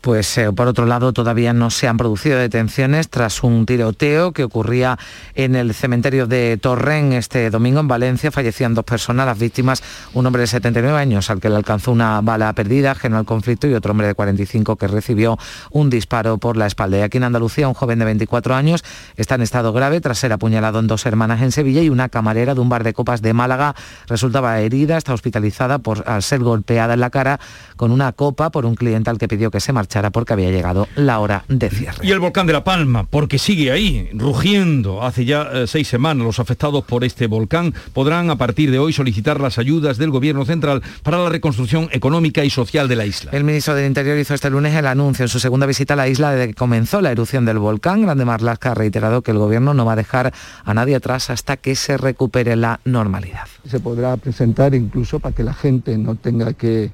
[0.00, 4.44] Pues eh, por otro lado todavía no se han producido detenciones tras un tiroteo que
[4.44, 4.96] ocurría
[5.34, 8.30] en el cementerio de Torren este domingo en Valencia.
[8.30, 9.82] Fallecían dos personas, las víctimas,
[10.14, 13.66] un hombre de 79 años al que le alcanzó una bala perdida, ajeno al conflicto,
[13.66, 15.36] y otro hombre de 45 que recibió
[15.72, 16.98] un disparo por la espalda.
[16.98, 18.84] Y aquí en Andalucía un joven de 24 años
[19.16, 22.54] está en estado grave tras ser apuñalado en dos hermanas en Sevilla y una camarera
[22.54, 23.74] de un bar de copas de Málaga
[24.06, 27.40] resultaba herida, está hospitalizada por al ser golpeada en la cara
[27.76, 30.88] con una copa por un cliente al que pidió que se marchara porque había llegado
[30.96, 32.06] la hora de cierre.
[32.06, 35.02] Y el volcán de La Palma, porque sigue ahí, rugiendo.
[35.02, 38.92] Hace ya eh, seis semanas los afectados por este volcán podrán a partir de hoy
[38.92, 43.30] solicitar las ayudas del gobierno central para la reconstrucción económica y social de la isla.
[43.32, 46.08] El ministro del Interior hizo este lunes el anuncio en su segunda visita a la
[46.08, 48.02] isla desde que comenzó la erupción del volcán.
[48.02, 50.32] Grande Marlaska ha reiterado que el gobierno no va a dejar
[50.64, 53.46] a nadie atrás hasta que se recupere la normalidad.
[53.66, 56.90] Se podrá presentar incluso para que la gente no tenga que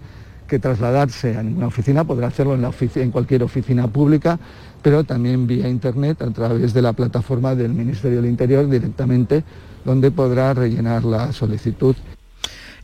[0.55, 4.39] que trasladarse a ninguna oficina, podrá hacerlo en, en cualquier oficina pública,
[4.83, 9.43] pero también vía Internet a través de la plataforma del Ministerio del Interior directamente,
[9.85, 11.97] donde podrá rellenar la solicitud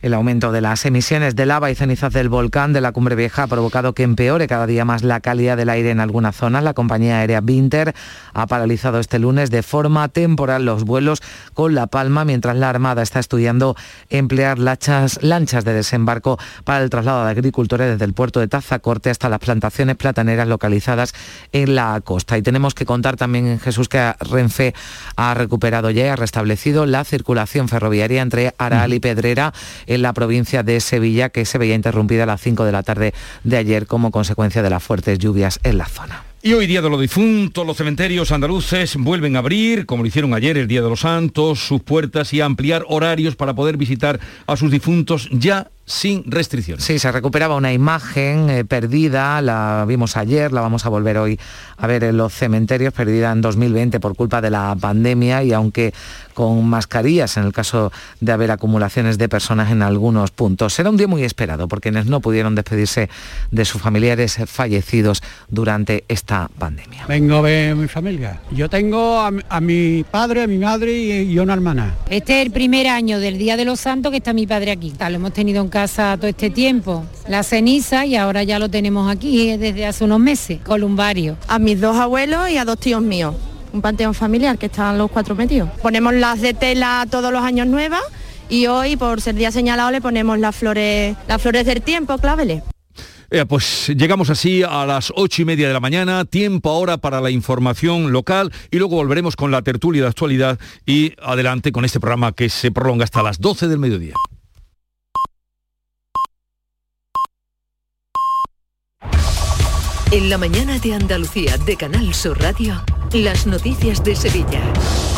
[0.01, 3.43] el aumento de las emisiones de lava y cenizas del volcán de la Cumbre Vieja
[3.43, 6.63] ha provocado que empeore cada día más la calidad del aire en algunas zonas.
[6.63, 7.93] La compañía aérea Vinter
[8.33, 11.21] ha paralizado este lunes de forma temporal los vuelos
[11.53, 13.75] con La Palma, mientras la Armada está estudiando
[14.09, 19.09] emplear lanchas, lanchas de desembarco para el traslado de agricultores desde el puerto de Tazacorte
[19.09, 21.13] hasta las plantaciones plataneras localizadas
[21.51, 22.37] en la costa.
[22.37, 24.73] Y tenemos que contar también, Jesús, que Renfe
[25.15, 29.53] ha recuperado ya y ha restablecido la circulación ferroviaria entre Aral y Pedrera
[29.93, 33.13] en la provincia de Sevilla, que se veía interrumpida a las 5 de la tarde
[33.43, 36.23] de ayer como consecuencia de las fuertes lluvias en la zona.
[36.43, 40.33] Y hoy día de los difuntos, los cementerios andaluces vuelven a abrir, como lo hicieron
[40.33, 44.19] ayer el Día de los Santos, sus puertas y a ampliar horarios para poder visitar
[44.47, 46.83] a sus difuntos ya sin restricciones.
[46.83, 51.39] Sí, se recuperaba una imagen eh, perdida, la vimos ayer, la vamos a volver hoy
[51.77, 55.93] a ver en los cementerios, perdida en 2020 por culpa de la pandemia y aunque
[56.41, 60.73] con mascarillas en el caso de haber acumulaciones de personas en algunos puntos.
[60.73, 63.09] Será un día muy esperado por quienes no pudieron despedirse
[63.51, 67.05] de sus familiares fallecidos durante esta pandemia.
[67.07, 68.41] Vengo a ver a mi familia.
[68.51, 71.93] Yo tengo a, a mi padre, a mi madre y, y una hermana.
[72.09, 74.91] Este es el primer año del Día de los Santos que está mi padre aquí.
[74.99, 77.05] Lo hemos tenido en casa todo este tiempo.
[77.27, 81.37] La ceniza y ahora ya lo tenemos aquí desde hace unos meses, columbario.
[81.47, 83.35] A mis dos abuelos y a dos tíos míos.
[83.73, 85.69] Un panteón familiar que están los cuatro metidos.
[85.81, 88.01] Ponemos las de tela todos los años nuevas
[88.49, 92.63] y hoy, por ser día señalado, le ponemos las flores, las flores del tiempo, cláveles.
[93.33, 97.21] Eh, pues llegamos así a las ocho y media de la mañana, tiempo ahora para
[97.21, 102.01] la información local y luego volveremos con la tertulia de actualidad y adelante con este
[102.01, 104.15] programa que se prolonga hasta las 12 del mediodía.
[110.11, 114.61] En la mañana de Andalucía de Canal Sur Radio, las noticias de Sevilla.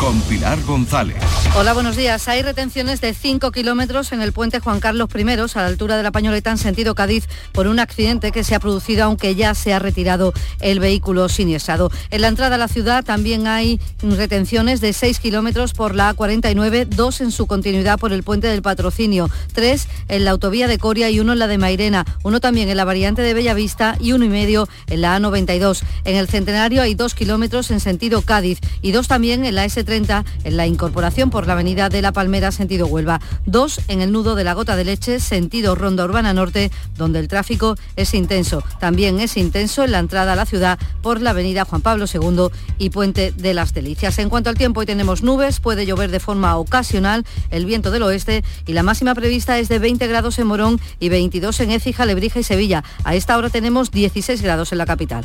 [0.00, 1.16] Con Pilar González.
[1.56, 2.26] Hola, buenos días.
[2.26, 6.02] Hay retenciones de 5 kilómetros en el puente Juan Carlos I, a la altura de
[6.02, 9.72] la Pañoleta, en sentido Cádiz, por un accidente que se ha producido, aunque ya se
[9.72, 11.92] ha retirado el vehículo siniestrado.
[12.10, 16.86] En la entrada a la ciudad también hay retenciones de 6 kilómetros por la A49,
[16.86, 21.10] dos en su continuidad por el puente del Patrocinio, tres en la autovía de Coria
[21.10, 24.24] y uno en la de Mairena, uno también en la variante de Bellavista y uno
[24.24, 25.82] y medio en la A92.
[26.04, 30.24] En el Centenario hay dos kilómetros en sentido Cádiz y dos también en la S30
[30.44, 33.20] en la incorporación por la avenida de La Palmera sentido Huelva.
[33.46, 37.28] Dos en el nudo de la Gota de Leche sentido Ronda Urbana Norte donde el
[37.28, 38.64] tráfico es intenso.
[38.80, 42.48] También es intenso en la entrada a la ciudad por la avenida Juan Pablo II
[42.78, 44.18] y Puente de las Delicias.
[44.18, 48.02] En cuanto al tiempo hoy tenemos nubes, puede llover de forma ocasional, el viento del
[48.02, 52.06] oeste y la máxima prevista es de 20 grados en Morón y 22 en Écija,
[52.06, 52.82] Lebrija y Sevilla.
[53.04, 55.24] A esta hora tenemos 16 grados en la capital.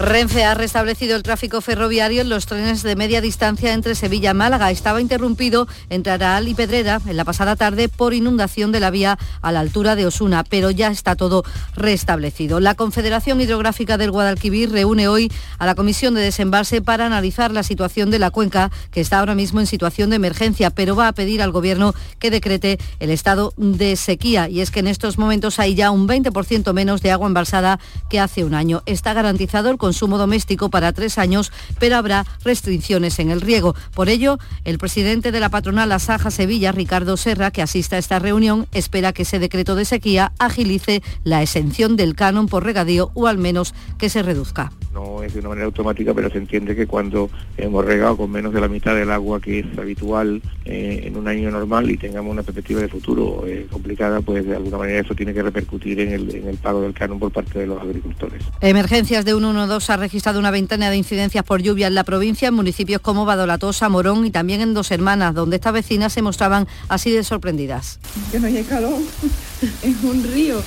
[0.00, 4.34] Renfe ha restablecido el tráfico ferroviario en los trenes de media distancia entre Sevilla y
[4.34, 4.70] Málaga.
[4.70, 9.18] Estaba interrumpido entre Araal y Pedrera en la pasada tarde por inundación de la vía
[9.42, 11.42] a la altura de Osuna, pero ya está todo
[11.74, 12.60] restablecido.
[12.60, 17.64] La Confederación Hidrográfica del Guadalquivir reúne hoy a la Comisión de Desembalse para analizar la
[17.64, 21.12] situación de la cuenca, que está ahora mismo en situación de emergencia, pero va a
[21.12, 24.48] pedir al Gobierno que decrete el estado de sequía.
[24.48, 28.20] Y es que en estos momentos hay ya un 20% menos de agua embalsada que
[28.20, 28.84] hace un año.
[28.86, 33.74] Está garantizado el consumo doméstico para tres años, pero habrá restricciones en el riego.
[33.94, 38.18] Por ello, el presidente de la patronal Asaja Sevilla, Ricardo Serra, que asiste a esta
[38.18, 43.28] reunión, espera que ese decreto de sequía agilice la exención del canon por regadío o
[43.28, 44.72] al menos que se reduzca.
[44.92, 48.52] No es de una manera automática, pero se entiende que cuando hemos regado con menos
[48.52, 52.32] de la mitad del agua que es habitual eh, en un año normal y tengamos
[52.32, 56.12] una perspectiva de futuro eh, complicada, pues de alguna manera eso tiene que repercutir en
[56.12, 58.42] el, en el pago del canon por parte de los agricultores.
[58.60, 62.54] Emergencias de 112 ha registrado una veintena de incidencias por lluvia en la provincia, en
[62.54, 67.10] municipios como Badolatosa, Morón y también en Dos Hermanas, donde estas vecinas se mostraban así
[67.10, 67.98] de sorprendidas.
[68.32, 69.00] Que no hay calor,
[69.82, 70.62] es un río.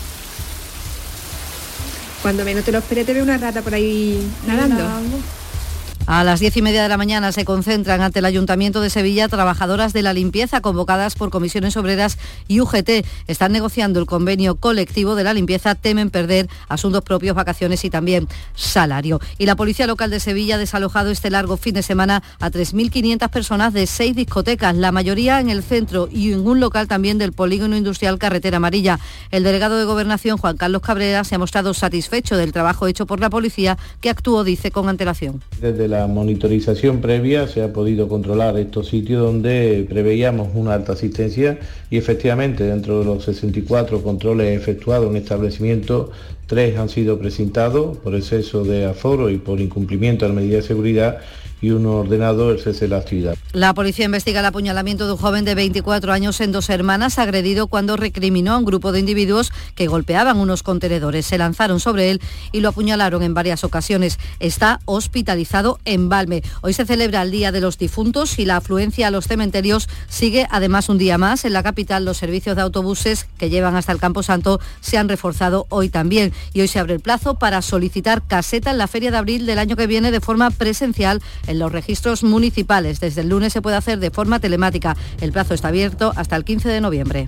[2.21, 4.83] Cuando menos te lo esperes te ve una rata por ahí nadando.
[6.07, 9.27] A las diez y media de la mañana se concentran ante el Ayuntamiento de Sevilla
[9.27, 13.05] trabajadoras de la limpieza convocadas por comisiones obreras y UGT.
[13.27, 18.27] Están negociando el convenio colectivo de la limpieza, temen perder asuntos propios, vacaciones y también
[18.55, 19.21] salario.
[19.37, 23.29] Y la Policía Local de Sevilla ha desalojado este largo fin de semana a 3.500
[23.29, 27.31] personas de seis discotecas, la mayoría en el centro y en un local también del
[27.31, 28.99] Polígono Industrial Carretera Amarilla.
[29.29, 33.19] El delegado de Gobernación, Juan Carlos Cabrera, se ha mostrado satisfecho del trabajo hecho por
[33.19, 35.41] la policía, que actuó, dice, con antelación.
[35.91, 41.97] La monitorización previa se ha podido controlar estos sitios donde preveíamos una alta asistencia y
[41.97, 46.11] efectivamente dentro de los 64 controles efectuados en establecimiento,
[46.47, 50.63] tres han sido presentados por exceso de aforo y por incumplimiento de la medida de
[50.63, 51.17] seguridad
[51.61, 53.35] y uno ordenado el cese de la actividad.
[53.53, 57.67] La policía investiga el apuñalamiento de un joven de 24 años en dos hermanas agredido
[57.67, 61.25] cuando recriminó a un grupo de individuos que golpeaban unos contenedores.
[61.25, 62.21] Se lanzaron sobre él
[62.51, 64.17] y lo apuñalaron en varias ocasiones.
[64.39, 66.43] Está hospitalizado en Valme.
[66.61, 70.47] Hoy se celebra el Día de los Difuntos y la afluencia a los cementerios sigue
[70.49, 71.45] además un día más.
[71.45, 75.09] En la capital los servicios de autobuses que llevan hasta el Campo Santo se han
[75.09, 76.33] reforzado hoy también.
[76.53, 79.59] Y hoy se abre el plazo para solicitar caseta en la Feria de Abril del
[79.59, 82.99] año que viene de forma presencial en los registros municipales.
[82.99, 84.97] Desde el lunes se puede hacer de forma telemática.
[85.21, 87.27] El plazo está abierto hasta el 15 de noviembre.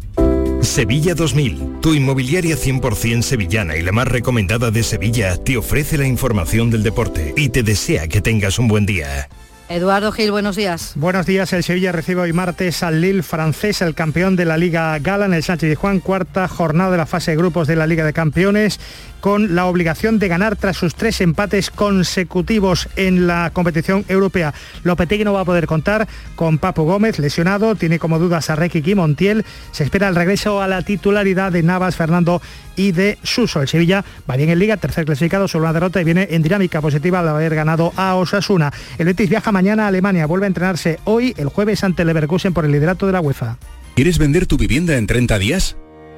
[0.62, 6.08] Sevilla 2000, tu inmobiliaria 100% sevillana y la más recomendada de Sevilla, te ofrece la
[6.08, 9.28] información del deporte y te desea que tengas un buen día.
[9.70, 10.94] Eduardo Gil, buenos días.
[10.96, 11.52] Buenos días.
[11.52, 15.34] El Sevilla recibe hoy martes al Lille francés, el campeón de la Liga Gala en
[15.34, 18.14] el Sánchez de Juan, cuarta jornada de la fase de grupos de la Liga de
[18.14, 18.80] Campeones
[19.24, 24.54] con la obligación de ganar tras sus tres empates consecutivos en la competición europea.
[24.84, 28.96] Lopetegui no va a poder contar con Papo Gómez, lesionado, tiene como dudas a Requi
[28.96, 32.42] Montiel, se espera el regreso a la titularidad de Navas, Fernando
[32.76, 33.62] y de Suso.
[33.62, 36.82] El Sevilla va bien en Liga, tercer clasificado, solo una derrota y viene en dinámica
[36.82, 38.74] positiva al haber ganado a Osasuna.
[38.98, 42.66] El Betis viaja mañana a Alemania, vuelve a entrenarse hoy, el jueves ante Leverkusen por
[42.66, 43.58] el liderato de la UEFA.
[43.96, 45.78] ¿Quieres vender tu vivienda en 30 días?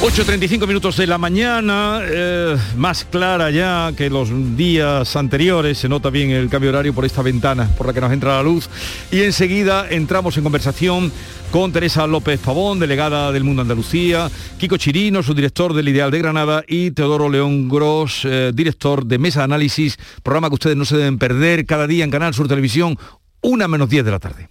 [0.00, 6.08] 8.35 minutos de la mañana, eh, más clara ya que los días anteriores, se nota
[6.08, 8.70] bien el cambio horario por esta ventana por la que nos entra la luz
[9.10, 11.10] y enseguida entramos en conversación
[11.50, 16.18] con Teresa López Pavón, delegada del Mundo Andalucía, Kiko Chirino, su director del Ideal de
[16.20, 20.96] Granada y Teodoro León Gros, eh, director de Mesa Análisis, programa que ustedes no se
[20.96, 22.96] deben perder cada día en Canal Sur Televisión,
[23.42, 24.48] una menos 10 de la tarde.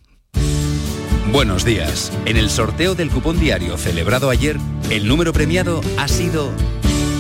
[1.32, 2.12] Buenos días.
[2.26, 4.58] En el sorteo del cupón diario celebrado ayer,
[4.90, 6.52] el número premiado ha sido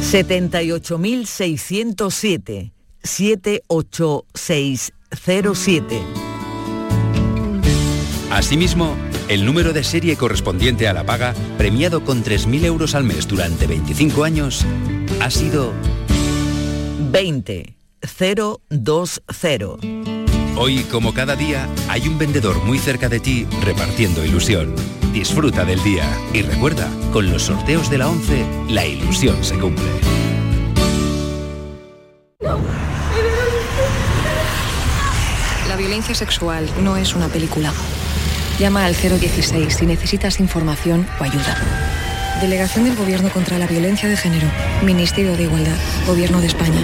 [0.01, 2.71] 78.607
[3.03, 6.01] 78607.
[8.31, 8.95] Asimismo,
[9.27, 13.67] el número de serie correspondiente a la paga, premiado con 3.000 euros al mes durante
[13.67, 14.65] 25 años,
[15.21, 15.73] ha sido
[17.11, 17.77] 20
[18.07, 20.16] 020.
[20.59, 24.73] Hoy, como cada día, hay un vendedor muy cerca de ti repartiendo ilusión.
[25.13, 26.03] Disfruta del día
[26.33, 29.85] y recuerda, con los sorteos de la 11, la ilusión se cumple.
[35.67, 37.71] La violencia sexual no es una película.
[38.57, 41.55] Llama al 016 si necesitas información o ayuda.
[42.41, 44.47] Delegación del Gobierno contra la Violencia de Género.
[44.83, 45.77] Ministerio de Igualdad.
[46.07, 46.83] Gobierno de España.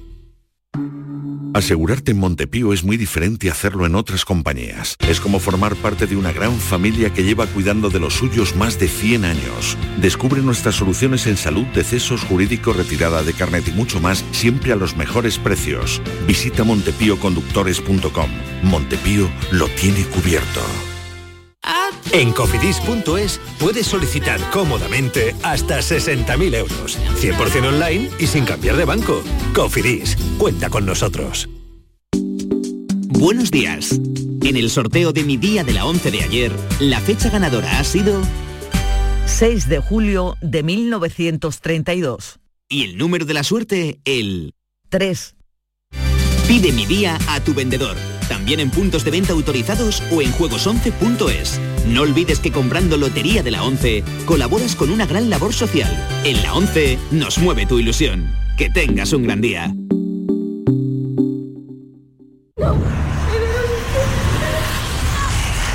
[1.53, 4.95] Asegurarte en Montepío es muy diferente a hacerlo en otras compañías.
[5.07, 8.79] Es como formar parte de una gran familia que lleva cuidando de los suyos más
[8.79, 9.77] de 100 años.
[9.97, 14.77] Descubre nuestras soluciones en salud, decesos, jurídico, retirada de carnet y mucho más, siempre a
[14.77, 16.01] los mejores precios.
[16.25, 18.29] Visita montepíoconductores.com.
[18.63, 20.61] Montepío lo tiene cubierto.
[22.11, 29.23] En cofidis.es puedes solicitar cómodamente hasta 60.000 euros, 100% online y sin cambiar de banco.
[29.53, 31.47] Cofidis, cuenta con nosotros.
[33.07, 33.99] Buenos días.
[34.43, 37.83] En el sorteo de mi día de la 11 de ayer, la fecha ganadora ha
[37.83, 38.21] sido
[39.27, 42.39] 6 de julio de 1932.
[42.67, 44.53] y el número de la suerte, el
[44.89, 45.35] 3.
[46.47, 47.95] Pide mi día a tu vendedor.
[48.31, 51.59] También en puntos de venta autorizados o en juegos11.es.
[51.87, 55.91] No olvides que comprando Lotería de la 11 colaboras con una gran labor social.
[56.23, 58.33] En la 11 nos mueve tu ilusión.
[58.55, 59.73] Que tengas un gran día.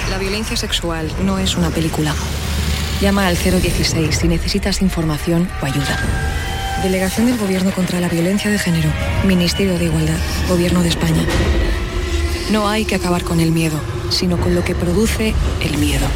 [0.08, 2.14] La violencia sexual no es una película.
[3.02, 6.00] Llama al 016 si necesitas información o ayuda.
[6.82, 8.88] Delegación del Gobierno contra la Violencia de Género.
[9.26, 10.18] Ministerio de Igualdad.
[10.48, 11.26] Gobierno de España.
[12.50, 13.78] No hay que acabar con el miedo,
[14.10, 16.06] sino con lo que produce el miedo.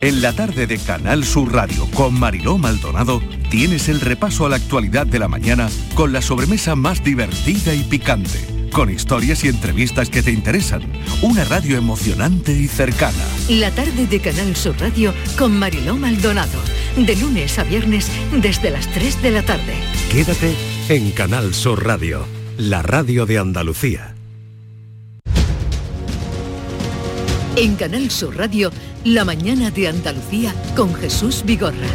[0.00, 4.54] En la tarde de Canal Sur Radio con Mariló Maldonado tienes el repaso a la
[4.54, 10.08] actualidad de la mañana con la sobremesa más divertida y picante, con historias y entrevistas
[10.08, 10.82] que te interesan,
[11.20, 13.24] una radio emocionante y cercana.
[13.48, 16.60] La tarde de Canal Sur Radio con Mariló Maldonado.
[16.96, 18.08] De lunes a viernes
[18.40, 19.74] desde las 3 de la tarde.
[20.12, 20.54] Quédate
[20.88, 22.24] en Canal Sur Radio,
[22.56, 24.14] la radio de Andalucía.
[27.60, 28.70] En Canal Sur Radio,
[29.04, 31.88] La mañana de Andalucía con Jesús Vigorra.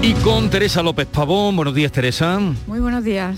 [0.00, 1.56] Y con Teresa López Pavón.
[1.56, 2.38] Buenos días, Teresa.
[2.68, 3.36] Muy buenos días.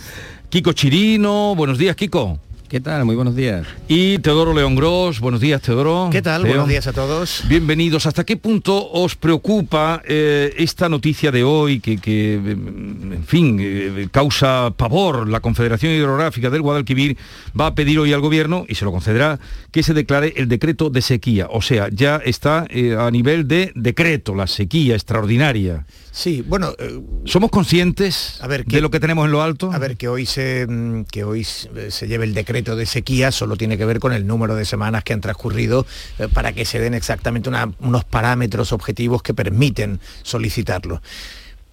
[0.51, 1.55] Kiko Chirino.
[1.57, 2.39] Buenos días, Kiko.
[2.71, 3.05] ¿Qué tal?
[3.05, 3.67] Muy buenos días.
[3.89, 5.19] Y Teodoro León Gros.
[5.19, 6.09] Buenos días, Teodoro.
[6.13, 6.45] ¿Qué tal?
[6.45, 7.43] Buenos días a todos.
[7.49, 8.07] Bienvenidos.
[8.07, 14.07] ¿Hasta qué punto os preocupa eh, esta noticia de hoy que, que, en fin, eh,
[14.13, 15.29] causa pavor?
[15.29, 17.17] La Confederación Hidrográfica del Guadalquivir
[17.61, 19.41] va a pedir hoy al Gobierno, y se lo concederá,
[19.73, 21.49] que se declare el decreto de sequía.
[21.51, 25.87] O sea, ya está eh, a nivel de decreto, la sequía extraordinaria.
[26.13, 29.71] Sí, bueno, eh, ¿Somos conscientes a ver, de lo que tenemos en lo alto?
[29.73, 33.31] A ver, que hoy se mm, que hoy se se lleve el decreto de sequía
[33.31, 35.87] solo tiene que ver con el número de semanas que han transcurrido
[36.19, 41.01] eh, para que se den exactamente una- unos parámetros objetivos que permiten solicitarlo.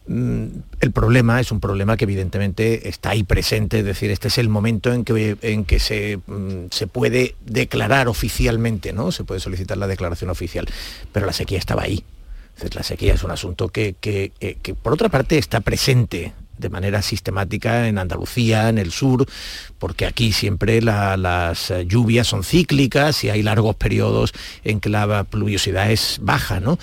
[0.08, 0.46] Mm,
[0.82, 4.50] El problema es un problema que evidentemente está ahí presente, es decir, este es el
[4.50, 9.12] momento en que, en que se, mm, se puede declarar oficialmente, ¿no?
[9.12, 10.68] Se puede solicitar la declaración oficial,
[11.12, 12.04] pero la sequía estaba ahí.
[12.74, 16.70] La sequía es un asunto que, que- que- que, por otra parte está presente de
[16.70, 19.28] manera sistemática en Andalucía, en el sur,
[19.78, 24.34] porque aquí siempre la- las eh, lluvias son cíclicas y hay largos periodos
[24.64, 26.80] en que la pluviosidad es baja, ¿no?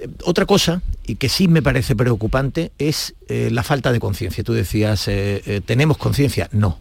[0.00, 4.42] Eh, Otra cosa, y que sí me parece preocupante, es eh, la falta de conciencia.
[4.42, 6.48] Tú decías, eh, eh, ¿tenemos conciencia?
[6.50, 6.80] No,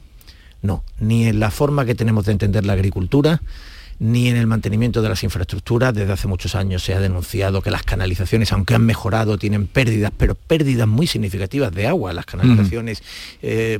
[0.63, 3.41] no, ni en la forma que tenemos de entender la agricultura,
[3.99, 5.93] ni en el mantenimiento de las infraestructuras.
[5.93, 10.11] Desde hace muchos años se ha denunciado que las canalizaciones, aunque han mejorado, tienen pérdidas,
[10.15, 13.01] pero pérdidas muy significativas de agua, las canalizaciones.
[13.41, 13.79] eh,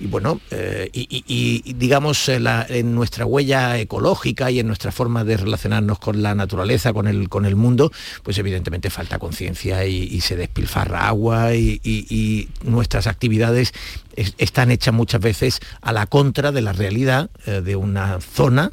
[0.00, 5.36] y bueno, eh, y, digamos, eh, en nuestra huella ecológica y en nuestra forma de
[5.36, 7.92] relacionarnos con la naturaleza, con el, con el mundo,
[8.22, 13.72] pues evidentemente falta conciencia y, se despilfarra agua y, nuestras actividades
[14.16, 18.72] es- están hechas muchas veces a la contra de la realidad de una zona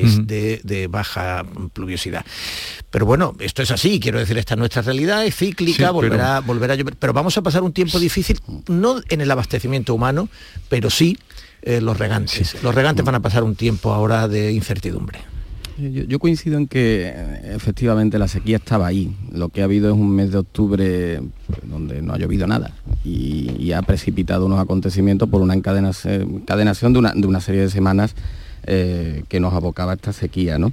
[0.00, 2.24] que es de, de baja pluviosidad.
[2.90, 5.92] Pero bueno, esto es así, quiero decir, esta es nuestra realidad, es cíclica, Sí, pero-
[5.92, 6.96] volverá, volverá a llover.
[6.96, 8.38] Pero vamos a pasar un tiempo difícil,
[8.68, 10.28] no en el abastecimiento humano,
[10.68, 11.18] pero sí
[11.62, 12.62] eh, los regantes.
[12.62, 15.20] Los regantes van a pasar un tiempo ahora de incertidumbre.
[15.78, 19.16] Yo, yo coincido en que eh, efectivamente la sequía estaba ahí.
[19.32, 22.72] Lo que ha habido es un mes de octubre pues, donde no ha llovido nada
[23.04, 27.62] y, y ha precipitado unos acontecimientos por una encadenación, encadenación de, una, de una serie
[27.62, 28.14] de semanas
[28.66, 30.58] eh, que nos abocaba esta sequía.
[30.58, 30.72] ¿no?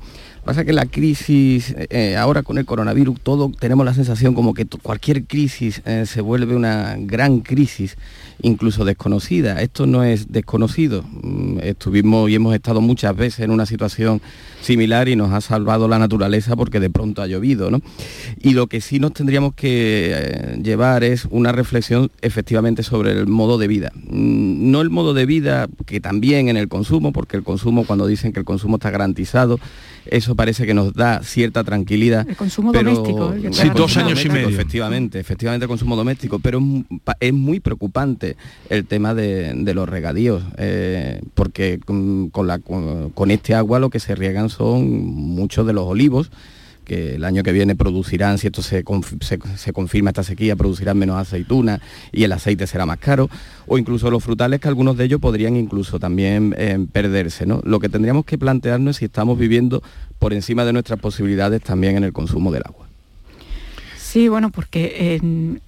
[0.50, 4.66] Pasa que la crisis, eh, ahora con el coronavirus, todo tenemos la sensación como que
[4.66, 7.98] cualquier crisis eh, se vuelve una gran crisis,
[8.42, 9.62] incluso desconocida.
[9.62, 11.04] Esto no es desconocido.
[11.04, 14.24] Mm, Estuvimos y hemos estado muchas veces en una situación
[14.60, 17.70] similar y nos ha salvado la naturaleza porque de pronto ha llovido.
[17.70, 17.80] ¿no?
[18.42, 23.28] Y lo que sí nos tendríamos que eh, llevar es una reflexión efectivamente sobre el
[23.28, 23.92] modo de vida.
[23.94, 28.08] Mm, No el modo de vida que también en el consumo, porque el consumo, cuando
[28.08, 29.60] dicen que el consumo está garantizado,
[30.12, 32.28] eso parece que nos da cierta tranquilidad.
[32.28, 33.34] El consumo pero- doméstico.
[33.34, 34.50] el que Sí, dos años y medio.
[34.50, 36.60] Efectivamente, efectivamente el consumo doméstico, pero
[37.20, 38.36] es muy preocupante
[38.70, 43.80] el tema de, de los regadíos, eh, porque con, con la- con- con este agua
[43.80, 46.32] lo que se riegan son muchos de los olivos,
[46.90, 48.84] que el año que viene producirán, si esto se,
[49.56, 51.80] se- confirma esta sequía, producirán menos aceituna
[52.12, 53.30] y el aceite será más caro,
[53.68, 57.46] o incluso los frutales, que algunos de ellos podrían incluso también eh, perderse.
[57.46, 57.62] ¿no?
[57.64, 59.82] Lo que tendríamos que plantearnos es si estamos viviendo
[60.18, 62.88] por encima de nuestras posibilidades también en el consumo del agua.
[63.96, 65.22] Sí, bueno, porque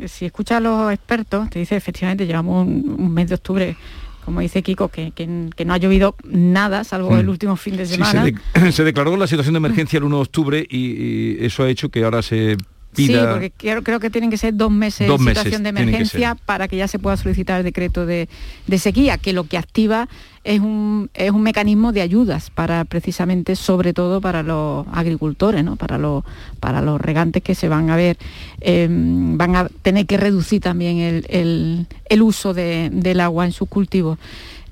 [0.08, 3.78] si escuchas a los expertos, te dice efectivamente, llevamos un mes de octubre,
[4.26, 7.20] como dice Kiko, que, que- que no ha llovido nada, salvo Mm.
[7.20, 8.26] el último fin de Sí, semana.
[8.26, 11.64] se, de- se declaró la situación de emergencia el 1 de octubre y, y eso
[11.64, 12.58] ha hecho que ahora se
[12.96, 13.22] pida...
[13.22, 15.74] Sí, porque creo, creo que tienen que ser dos meses Dos de meses situación de
[15.74, 18.28] que emergencia para que ya se pueda solicitar el decreto de,
[18.68, 20.08] de sequía, que lo que activa
[20.44, 25.76] es un, es un mecanismo de ayudas para precisamente, sobre todo para los agricultores, ¿no?
[25.76, 26.24] para, los,
[26.60, 28.18] para los regantes que se van a ver,
[28.60, 33.52] eh, van a tener que reducir también el, el- el uso de- del agua en
[33.52, 34.18] sus cultivos.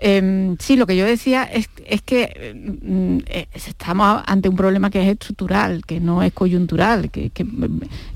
[0.02, 1.68] Eh, sí, lo que yo decía es,
[2.02, 7.30] que mm, eh, estamos ante un problema que es estructural, que no es coyuntural, que,
[7.32, 7.45] que,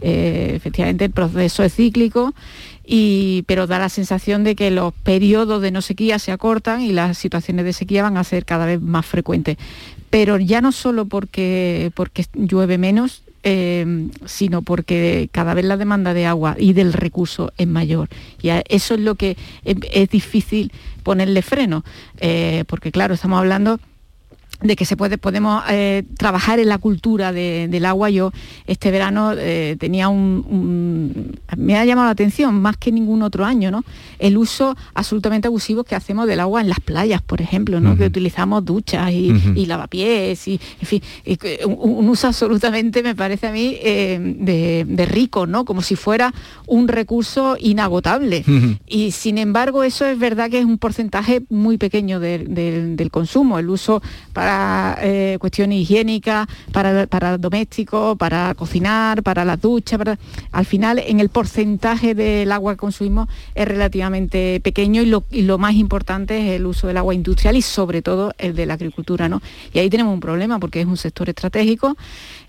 [0.02, 2.34] eh, efectivamente el proceso es cíclico,
[2.86, 6.94] y, pero da la sensación de que los periodos de no sequía se acortan y
[6.94, 9.58] las situaciones de sequía van a ser cada vez más frecuentes.
[10.10, 16.14] Pero ya no solo porque, porque llueve menos, eh, sino porque cada vez la demanda
[16.14, 18.10] de agua y del recurso es mayor.
[18.41, 20.72] Y eso es lo que es, es difícil
[21.04, 21.84] ponerle freno,
[22.20, 23.80] eh, porque claro, estamos hablando
[24.64, 28.09] de que se puede, podemos eh, trabajar en la cultura de- del agua.
[28.09, 28.32] Yo
[28.66, 33.45] este verano eh, tenía un, un- Me ha llamado la atención, más que ningún otro
[33.45, 33.84] año, ¿no?
[34.20, 37.97] El uso absolutamente abusivo que hacemos del agua en las playas, por ejemplo, ¿no?
[37.97, 43.47] Que utilizamos duchas y, lavapiés, y, en fin, y un, un uso absolutamente, me parece
[43.47, 45.66] a mí, eh, de, de rico, ¿no?
[45.66, 46.34] Como si fuera
[46.68, 48.43] un recurso inagotable.
[48.88, 53.59] Y sin embargo, eso es verdad que es un porcentaje muy pequeño del consumo.
[53.59, 54.01] El uso
[54.32, 54.53] para
[55.01, 59.99] eh, cuestiones higiénicas, para, para domésticos, para cocinar, para las duchas.
[60.51, 65.43] Al final, en el porcentaje del agua que consumimos es relativamente pequeño y lo, y
[65.43, 68.76] lo más importante es el uso del agua industrial y sobre todo el de la
[68.76, 69.30] agricultura.
[69.30, 69.41] ¿no?
[69.74, 71.95] Y ahí tenemos un problema porque es un sector estratégico.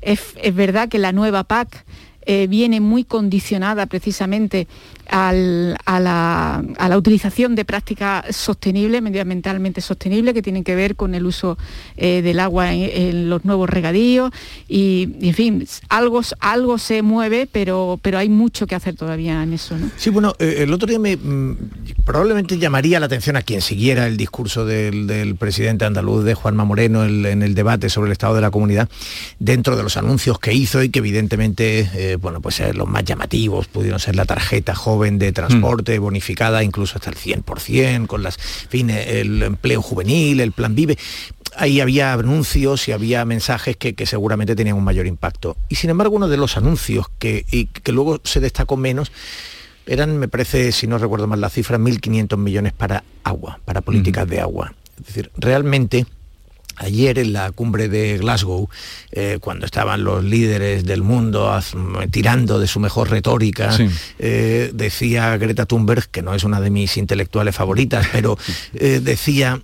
[0.01, 1.85] Es, es verdad que la nueva PAC
[2.27, 4.67] eh, viene muy condicionada precisamente
[5.15, 11.57] a, la, utilización de prácticas sostenibles, medioambientalmente sostenibles, que tienen que ver con el uso
[11.97, 14.33] eh, del agua en, los nuevos regadíos
[14.69, 19.53] y, en fin, algo, algo se mueve, pero, pero hay mucho que hacer todavía en
[19.53, 19.77] eso.
[19.97, 21.57] Sí, bueno, eh, el otro día me mm,
[22.05, 27.05] probablemente llamaría la atención a quien siguiera el discurso del, presidente andaluz de Juanma Moreno
[27.05, 28.89] en el debate sobre el estado de la comunidad,
[29.39, 33.67] dentro de los anuncios que hizo y que evidentemente, eh, bueno, pues los más llamativos
[33.67, 38.69] pudieron ser la tarjeta joven de transporte bonificada incluso hasta el 100%, con las, en
[38.69, 40.99] fin, eh, el empleo juvenil, el plan Vive
[41.57, 45.57] ahí había anuncios y había mensajes que, que seguramente tenían un mayor impacto.
[45.69, 49.13] Y sin embargo, uno de los anuncios que, y que luego se destacó menos
[49.87, 54.27] eran, me parece, si no recuerdo mal la cifra, 1.500 millones para agua, para políticas
[54.29, 54.75] de agua.
[54.99, 56.07] Es decir, realmente...
[56.77, 58.69] Ayer en la cumbre de Glasgow,
[59.13, 61.59] eh, cuando estaban los líderes del mundo
[62.11, 63.89] tirando de su mejor retórica, Sí.
[64.19, 68.37] eh, decía Greta Thunberg, que no es una de mis intelectuales favoritas, pero
[68.75, 69.61] eh, decía,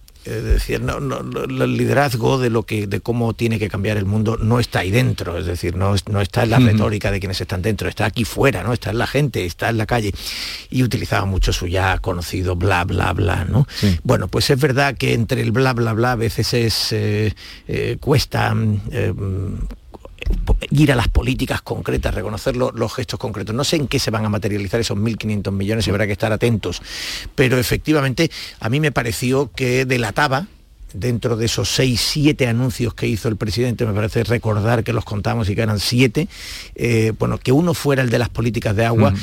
[0.81, 4.37] no, no, no, el liderazgo de lo que, de cómo tiene que cambiar el mundo
[4.37, 7.41] no está ahí dentro, es decir, no, es- no está en la retórica de quienes
[7.41, 8.73] están dentro, está aquí fuera, ¿no?
[8.73, 10.13] Está en la gente, está en la calle.
[10.71, 13.67] Y utilizaba mucho su ya conocido bla bla bla, ¿no?
[14.05, 17.35] Bueno, pues es verdad que entre el bla bla bla a veces es eh,
[17.69, 19.13] eh, cuesta mm, eh,
[20.71, 23.55] ir a las políticas concretas, reconocer lo- los gestos concretos.
[23.55, 26.33] No sé en qué se van a materializar esos 1.500 millones y habrá que estar
[26.33, 26.83] atentos.
[27.35, 30.47] Pero efectivamente a mí me pareció que delataba
[30.93, 35.05] dentro de esos seis, siete anuncios que hizo el presidente, me parece recordar que los
[35.05, 36.27] contamos y que eran siete,
[36.75, 39.15] eh, bueno, que uno fuera el de las políticas de agua,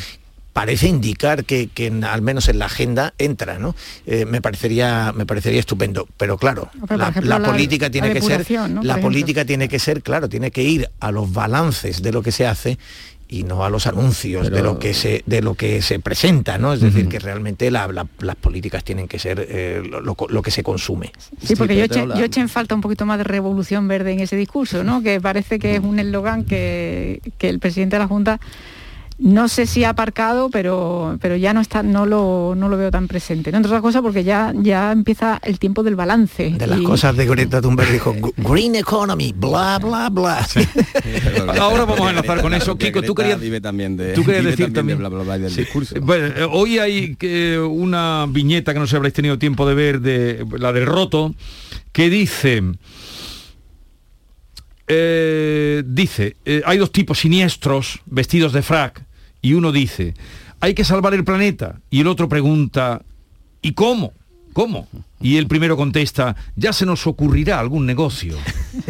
[0.58, 3.76] parece indicar que, que en- al menos en la agenda entra, ¿no?
[4.08, 8.08] Eh, me parecería me parecería estupendo, pero claro, Pero, la, ejemplo, la la- política tiene
[8.08, 8.45] la que ser
[8.82, 12.32] la política tiene que ser, claro, tiene que ir a los balances de lo que
[12.32, 12.80] se hace
[13.30, 16.74] y no a los anuncios de lo que se de lo que se presenta, ¿no?
[16.74, 20.41] Es decir, que realmente la- la- las políticas tienen que ser eh, lo, lo- lo
[20.41, 21.12] que se consume.
[21.43, 24.22] Sí, porque yo, eché, yo eché en falta un poquito más de revolución verde en
[24.22, 25.03] ese discurso, ¿no?
[25.03, 28.39] Que parece que es un eslogan que, que el presidente de la Junta
[29.20, 32.91] no sé si ha aparcado, pero, pero ya no está, no lo, no lo veo
[32.91, 33.51] tan presente.
[33.51, 33.57] ¿no?
[33.57, 36.51] Entre otras cosas porque ya, ya empieza el tiempo del balance.
[36.51, 40.45] De las y- cosas de Greta Thunberg dijo "G- Green Economy, bla bla bla.
[41.59, 42.78] Ahora vamos a enlazar con eso.
[42.78, 45.51] Kiko, tú querías, vive también de, tú querías decir también, de bla, bla, bla, del
[45.51, 45.61] Sí.
[45.61, 45.95] discurso.
[46.01, 49.74] Bueno, eh, hoy hay que una viñeta que no sé si habréis tenido tiempo de
[49.76, 51.34] ver, de la del roto,
[51.91, 52.61] que dice,
[54.88, 59.03] eh, dice, eh, hay dos tipos siniestros vestidos de frac
[59.41, 60.13] y uno dice,
[60.59, 63.03] hay que salvar el planeta y el otro pregunta,
[63.61, 64.13] ¿y cómo?
[64.58, 64.88] ¿Cómo?
[65.22, 68.36] Y el primero contesta, ya se nos ocurrirá algún negocio.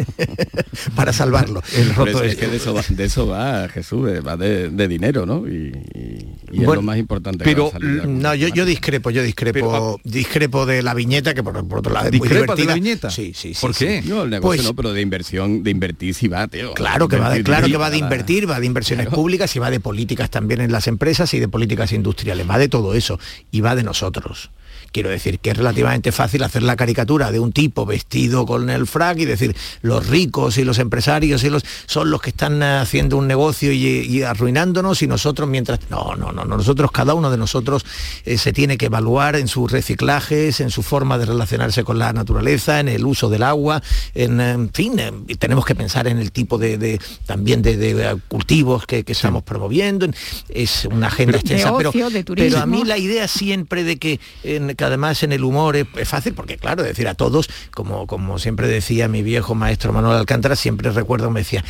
[0.96, 1.62] Para salvarlo.
[1.76, 4.36] El Pero roto es, es- que de eso va, de eso va Jesús, eh, va
[4.38, 5.46] de, de dinero, ¿no?
[5.46, 7.44] Y, y- y es Bueno, lo más importante.
[7.44, 11.34] que Pero va a la no, yo, yo discrepo, yo discrepo, discrepo de la viñeta
[11.34, 12.66] que por, por otro lado es muy ¿Discrepas de divertida.
[12.66, 13.10] la viñeta?
[13.10, 13.60] Sí, sí, sí.
[13.60, 13.84] ¿Por sí.
[13.84, 14.02] qué?
[14.06, 16.72] No, el negocio Pues, no, pero de inversión, de invertir sí va, tío.
[16.72, 19.16] Claro que va de, Invertir claro que va de invertir, va de inversiones Claro.
[19.20, 22.68] públicas y va de políticas también en las empresas y de políticas industriales, va de
[22.68, 24.50] todo eso y va de nosotros.
[24.98, 28.84] Quiero decir que es relativamente fácil hacer la caricatura de un tipo vestido con el
[28.88, 32.78] frac y decir los ricos y los empresarios y los son los que están eh,
[32.78, 37.14] haciendo un negocio y, y arruinándonos y nosotros mientras no no no no, nosotros cada
[37.14, 37.84] uno de nosotros
[38.24, 42.12] eh, se tiene que evaluar en sus reciclajes en su forma de relacionarse con la
[42.12, 43.80] naturaleza en el uso del agua
[44.16, 47.76] en, eh, en fin eh, tenemos que pensar en el tipo de, de- también de,
[47.76, 50.14] de, cultivos que, que estamos promoviendo en-
[50.48, 54.74] es una agenda extensa pero, ocio, pero a mí la idea siempre de que, en-
[54.74, 58.68] que además en el humor es, fácil porque claro decir a todos como como siempre
[58.68, 61.64] decía mi viejo maestro Manuel Alcántara siempre recuerdo me decía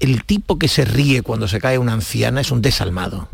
[0.00, 3.28] el tipo que se ríe cuando se cae una anciana es un desalmado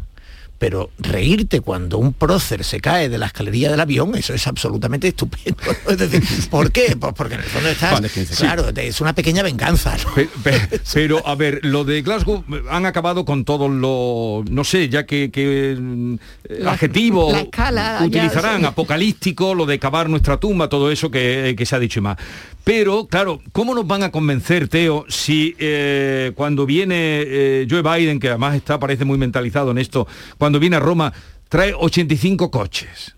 [0.63, 5.09] pero reírte cuando un prócer se cae de la escalería del avión, eso es absolutamente
[5.09, 5.59] estupendo.
[5.89, 6.97] Es decir, ¿por qué?
[6.97, 8.01] Pues porque en el fondo estás,
[8.39, 9.97] claro, es una pequeña venganza.
[10.95, 15.05] Pero, a ver, lo de Glasgow eh, han acabado con todos los, no sé, ya
[15.05, 18.67] que, que, mm, eh, La- adjetivo la escala, ya, utilizarán, sí.
[18.67, 22.19] apocalíptico, lo de cavar nuestra tumba, todo eso que, que se ha dicho y más.
[22.65, 28.21] Pero, claro, ¿cómo nos van a convencer, Teo, si eh, cuando viene eh, Joe Biden,
[28.21, 30.07] que además está, parece muy mentalizado en esto,
[30.39, 31.13] cuando viene a Roma,
[31.49, 33.17] trae 85 coches?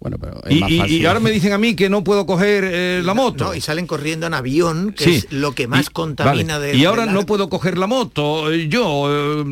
[0.00, 1.06] Bueno, pero es Y, más y- y fácil.
[1.08, 3.46] ahora me dicen a mí que no puedo coger eh, la moto.
[3.46, 5.14] No, y salen corriendo en avión, que Sí.
[5.16, 6.72] es lo que más Y- contamina vale.
[6.72, 9.44] de Y ahora no puedo coger la moto, eh, yo, eh,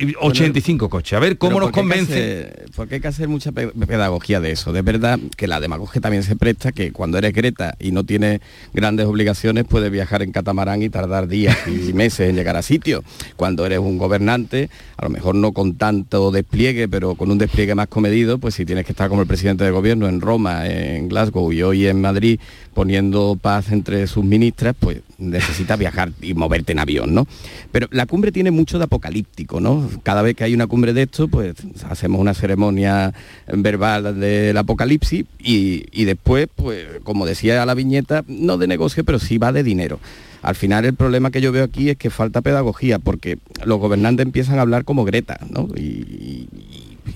[0.00, 1.12] eh, 85 coches.
[1.16, 2.52] A ver cómo nos ¿por qué hay que convence.
[2.74, 4.72] porque hay que hacer mucha pe- pedagogía de eso.
[4.72, 8.40] De verdad que la demagogia también se presta que cuando eres Greta y no tienes
[8.72, 13.04] grandes obligaciones puedes viajar en catamarán y tardar días y meses en llegar a sitio.
[13.36, 17.74] Cuando eres un gobernante, a lo mejor no con tanto despliegue, pero con un despliegue
[17.74, 21.08] más comedido, pues si tienes que estar como el presidente de gobierno en Roma, en
[21.08, 22.40] Glasgow y hoy en Madrid
[22.72, 27.26] poniendo paz entre sus ministras, pues necesitas viajar y moverte en avión, ¿no?
[27.70, 29.88] Pero la cumbre tiene mucho de apocalíptico, ¿no?
[30.02, 31.54] Cada vez que hay una cumbre de esto, pues
[31.88, 33.14] hacemos una ceremonia
[33.46, 39.18] verbal del apocalipsis y, y después, pues como decía la viñeta, no de negocio, pero
[39.18, 40.00] sí va de dinero.
[40.44, 44.26] Al final el problema que yo veo aquí es que falta pedagogía, porque los gobernantes
[44.26, 45.68] empiezan a hablar como Greta, ¿no?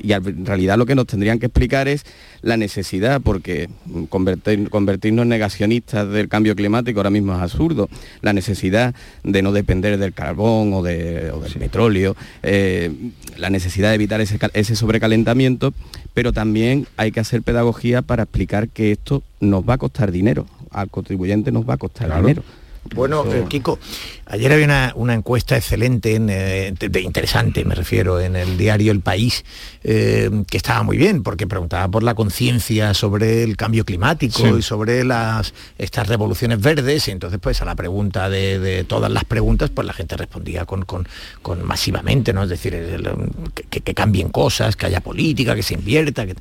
[0.02, 2.04] Y en realidad lo que nos tendrían que explicar es
[2.42, 3.68] la necesidad, porque
[4.10, 7.88] convertir- convertirnos en negacionistas del cambio climático ahora mismo es absurdo,
[8.22, 12.92] la necesidad de no depender del carbón o, de- o del petróleo, eh,
[13.36, 15.72] la necesidad de evitar ese, ese sobrecalentamiento,
[16.14, 20.46] pero también hay que hacer pedagogía para explicar que esto nos va a costar dinero,
[20.70, 22.42] al contribuyente nos va a que dinero.
[22.94, 23.78] Bueno, eh, Kiko,
[24.26, 28.56] ayer había una, una encuesta excelente, en, eh, de, de interesante me refiero, en el
[28.58, 29.44] diario El País,
[29.84, 34.48] eh, que estaba muy bien, porque preguntaba por la conciencia sobre el cambio climático Sí.
[34.58, 39.10] y sobre las, estas revoluciones verdes, y entonces pues a la pregunta de, de todas
[39.10, 41.06] las preguntas, pues la gente respondía con, con,
[41.42, 42.42] con masivamente, ¿no?
[42.42, 43.30] Es decir, el- el-
[43.70, 46.34] que, que cambien cosas, que haya política, que se invierta, que-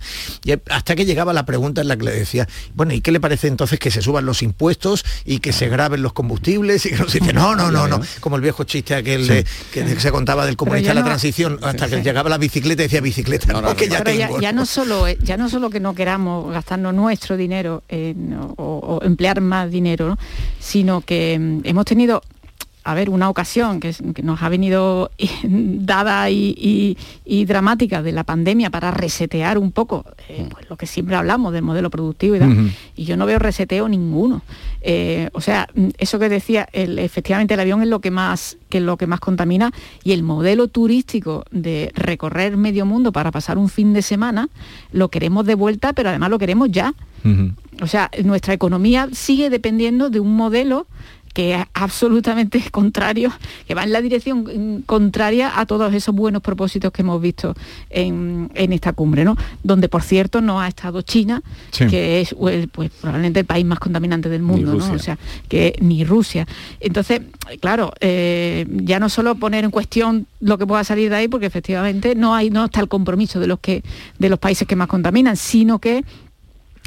[0.43, 3.19] y hasta que llegaba la pregunta en la que le decía, bueno, ¿y qué le
[3.19, 6.36] parece entonces que se suban los impuestos y que se graben los combustibles?
[6.43, 9.45] Y que no se dice, no, no, no, no, como el viejo chiste aquel de-
[9.71, 12.85] que se contaba del comunista de la no- transición, hasta que llegaba la bicicleta y
[12.85, 14.39] decía bicicleta, no, que ya tengo.
[14.39, 19.03] ya no solo ya no solo que no queramos gastarnos nuestro dinero en- o, o
[19.03, 20.17] emplear más dinero, ¿no?
[20.59, 22.21] sino que mm, hemos tenido
[22.89, 25.11] a ver, una ocasión que, nos ha venido
[25.43, 30.77] dada y, y- y dramática de la pandemia para resetear un poco eh, pues, lo
[30.77, 32.71] que siempre hablamos del modelo productivo y tal.
[32.95, 34.41] Y yo no veo reseteo ninguno.
[34.81, 38.57] Eh, o sea, mm, eso que decía, el- efectivamente el avión es lo que más
[38.69, 39.71] que es lo que más contamina
[40.03, 44.49] y el modelo turístico de recorrer medio mundo para pasar un fin de semana
[44.91, 46.93] lo queremos de vuelta, pero además lo queremos ya.
[47.81, 50.87] O sea, nuestra economía sigue dependiendo de un modelo
[51.37, 53.31] que es absolutamente contrario,
[53.67, 57.53] que va en la dirección contraria a todos esos buenos propósitos que hemos visto
[57.91, 59.37] en, en esta cumbre, ¿no?
[59.61, 61.85] Donde, por cierto, no ha estado China, Sí.
[61.85, 64.91] que es pues, probablemente el país más contaminante del mundo, ¿no?
[64.91, 66.47] O sea, que ni Rusia.
[66.79, 67.21] Entonces,
[67.61, 71.45] claro, eh, ya no solo poner en cuestión lo que pueda salir de ahí, porque
[71.45, 73.83] efectivamente no hay, no está el compromiso de los que,
[74.17, 76.03] de los países que más contaminan, sino que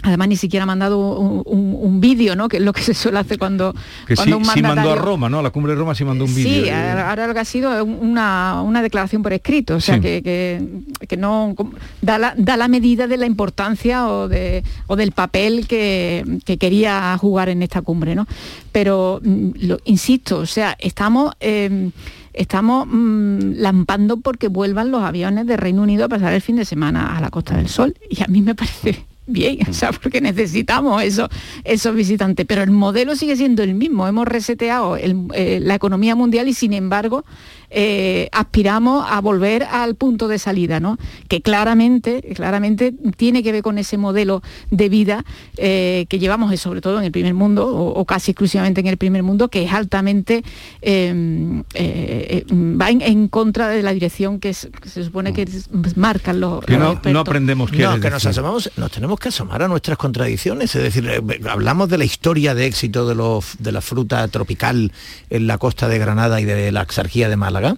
[0.03, 2.49] Además ni siquiera ha mandado un, un- un vídeo, ¿no?
[2.49, 3.75] Que es lo que se suele hacer cuando,
[4.07, 5.39] Que sí, cuando un sí mandó a mandatario- Roma, ¿no?
[5.41, 6.53] A la cumbre de Roma sí mandó un vídeo.
[6.55, 9.97] Sí, de- ahora lo que ha sido es una, una declaración por escrito, o sea,
[9.97, 10.01] Sí.
[10.01, 11.55] que, que- que no
[12.01, 16.57] da la, da la medida de la importancia o, de, o del papel que, que
[16.59, 18.27] quería jugar en esta cumbre, ¿no?
[18.73, 21.33] Pero, mm, lo, insisto, o sea, estamos...
[21.41, 21.91] eh,
[22.33, 26.65] Estamos mm, lampando porque vuelvan los aviones de Reino Unido a pasar el fin de
[26.65, 27.93] semana a la Costa del Sol.
[28.09, 31.28] Y a mí me parece bien, o sea, porque necesitamos eso,
[31.64, 32.47] esos visitantes.
[32.47, 34.07] Pero el modelo sigue siendo el mismo.
[34.09, 37.24] Hemos reseteado el- eh, la economía mundial y sin embargo
[37.72, 40.99] eh, aspiramos a volver al punto de salida, ¿no?
[41.28, 45.24] Que claramente, claramente tiene que ver con ese modelo de vida
[45.57, 48.97] eh, que llevamos, sobre todo en el primer mundo, o, o casi exclusivamente en el
[48.97, 50.43] primer mundo, que es altamente
[50.83, 55.33] eh, eh, eh, va en, en contra de la dirección que, es- que se supone
[55.33, 57.12] que es- marcan los, Que los no, expertos.
[57.12, 60.75] no aprendemos qué No, es que nos asomamos, nos tenemos que asomar a nuestras contradicciones,
[60.75, 64.93] es decir, eh, hablamos de la historia de éxito de, los, de la fruta tropical
[65.31, 67.77] en la costa de Granada y de la exarquía de Málaga.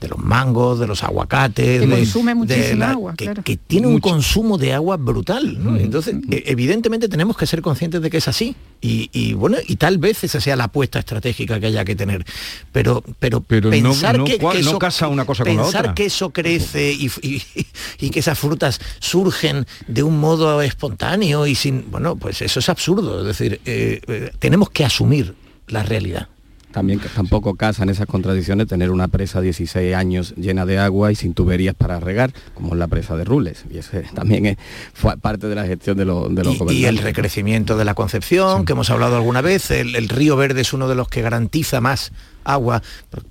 [0.00, 3.42] De los mangos, de los aguacates, Que de- consume de muchísima agua, que, claro.
[3.44, 5.62] que tiene un consumo de agua brutal.
[5.62, 5.76] ¿no?
[5.76, 8.56] Entonces, e- evidentemente tenemos que ser conscientes de que es así.
[8.80, 12.24] Y, y, bueno, y tal vez esa sea la apuesta estratégica que haya que tener.
[12.72, 15.80] Pero, pero, pensar no que, cua- que no eso, casa una cosa con la pensar
[15.82, 15.94] otra.
[15.94, 17.42] que eso crece y, y-
[18.00, 21.90] y que esas frutas surgen de un modo espontáneo y sin.
[21.90, 23.20] Bueno, pues eso es absurdo.
[23.20, 25.34] Es decir, eh, eh, tenemos que asumir
[25.68, 26.28] la realidad.
[26.72, 31.34] También tampoco casan esas contradicciones tener una presa 16 años llena de agua y sin
[31.34, 33.64] tuberías para regar, como es la presa de Rules.
[33.70, 34.58] Y ese también es,
[34.92, 37.94] fue parte de la gestión de, los de los y, y el recrecimiento de la
[37.94, 41.22] Concepción, que hemos hablado alguna vez, el, el río Verde es uno de los que
[41.22, 42.12] garantiza más
[42.44, 42.82] agua,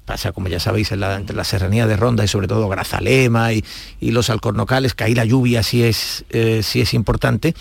[0.05, 3.53] pasa como ya sabéis en la, entre la serranía de Ronda y sobre todo Grazalema
[3.53, 3.63] y,
[3.99, 7.53] y los alcornocales, que ahí la lluvia sí es, eh, sí es importante.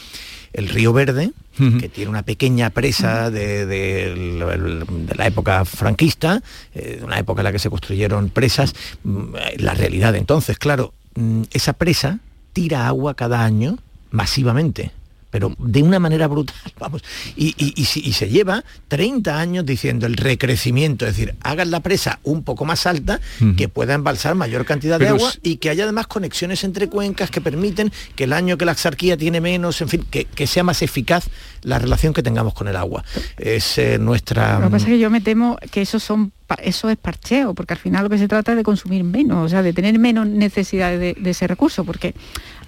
[0.53, 1.33] El río Verde,
[1.81, 6.41] que tiene una pequeña presa de, de- de la época franquista,
[6.75, 11.43] eh, una época en la que se construyeron presas, mm, la realidad entonces, claro, mm,
[11.53, 12.21] esa presa
[12.53, 13.79] tira agua cada año
[14.11, 14.93] masivamente
[15.31, 17.03] pero de una manera brutal, vamos,
[17.37, 22.19] y, y- y se lleva 30 años diciendo el recrecimiento, es decir, hagan la presa
[22.23, 23.21] un poco más alta,
[23.57, 27.31] que pueda embalsar mayor cantidad de agua es- y que haya además conexiones entre cuencas
[27.31, 30.63] que permiten que el año que la axarquía tiene menos, en fin, que, que sea
[30.65, 31.29] más eficaz
[31.63, 33.05] la relación que tengamos con el agua.
[33.37, 34.59] Es eh, nuestra...
[34.61, 37.75] Lo que pasa es que yo me temo que eso son eso es parcheo, porque
[37.75, 40.27] al final lo que se trata es de consumir menos, o sea, de tener menos
[40.27, 42.15] necesidad de, de ese recurso, porque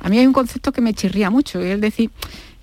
[0.00, 2.11] a mí hay un concepto que me chirría mucho, y es decir,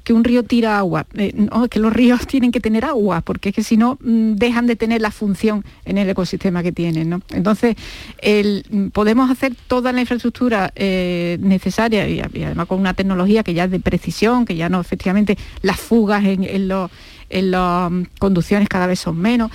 [0.07, 1.05] que un río tira agua.
[1.15, 4.35] Eh, no, que los ríos tienen que tener agua, porque es que si no mm,
[4.35, 7.09] dejan de tener la función en el ecosistema que tienen.
[7.09, 7.21] ¿no?
[7.31, 7.75] Entonces,
[8.21, 13.53] el- mm, podemos hacer toda la infraestructura eh, necesaria y, además con una tecnología que
[13.53, 16.89] ya es de precisión, que ya no efectivamente las fugas en, los
[17.29, 19.51] en las mm, conducciones cada vez son menos,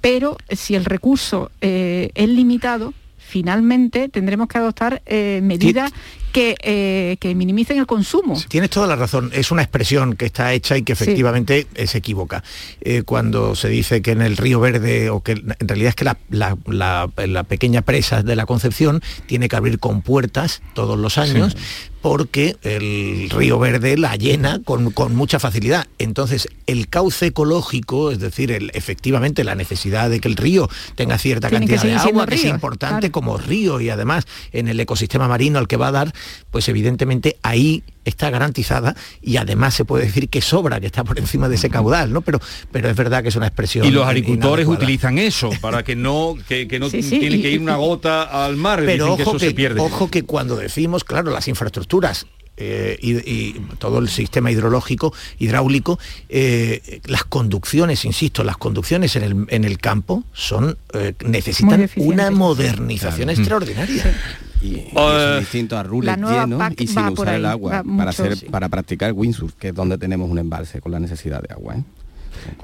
[0.00, 5.02] pero si el recurso eh, es limitado, finalmente tendremos que adoptar
[5.42, 5.92] medidas
[6.32, 8.40] que, eh, que minimicen el consumo.
[8.48, 11.04] Tienes toda la razón, es una expresión que está hecha y que Sí.
[11.04, 12.42] efectivamente eh, se equivoca.
[12.80, 16.04] Eh, cuando se dice que en el río Verde, o que en realidad es que
[16.04, 20.98] la, la- la- la pequeña presa de la Concepción tiene que abrir con puertas todos
[20.98, 21.56] los años,
[22.02, 25.86] porque el río Verde la llena con, con mucha facilidad.
[25.98, 31.16] Entonces, el cauce ecológico, es decir, el- efectivamente la necesidad de que el río tenga
[31.16, 33.12] cierta cantidad de agua, que es importante claro.
[33.12, 36.12] como río y además en el ecosistema marino al que va a dar,
[36.50, 41.18] pues evidentemente ahí está garantizada y además se puede decir que sobra, que está por
[41.18, 42.20] encima de ese caudal, ¿no?
[42.22, 42.40] Pero,
[42.70, 43.86] pero es verdad que es una expresión.
[43.86, 44.78] Y los agricultores inadecuada.
[44.84, 47.76] utilizan eso para que no que, que no Sí, sí, tiene y- que ir una
[47.76, 49.80] gota al mar, Pero que ojo eso que, se pierde.
[49.80, 52.26] ojo que cuando decimos, claro, las infraestructuras
[52.58, 55.98] eh, y, y todo el sistema hidrológico, hidráulico,
[56.28, 62.30] eh, las conducciones, insisto, las conducciones en el, en el campo son eh, necesitan una
[62.30, 63.40] modernización Claro.
[63.40, 64.14] extraordinaria.
[64.62, 68.36] Y eso es distinto a rules llenos y sin usar el agua para, mucho, hacer,
[68.36, 68.46] sí.
[68.46, 71.76] para practicar windsurf, que es donde tenemos un embalse con la necesidad de agua.
[71.76, 71.84] ¿eh?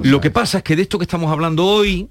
[0.02, 2.08] Lo que pasa es que de esto que estamos hablando hoy,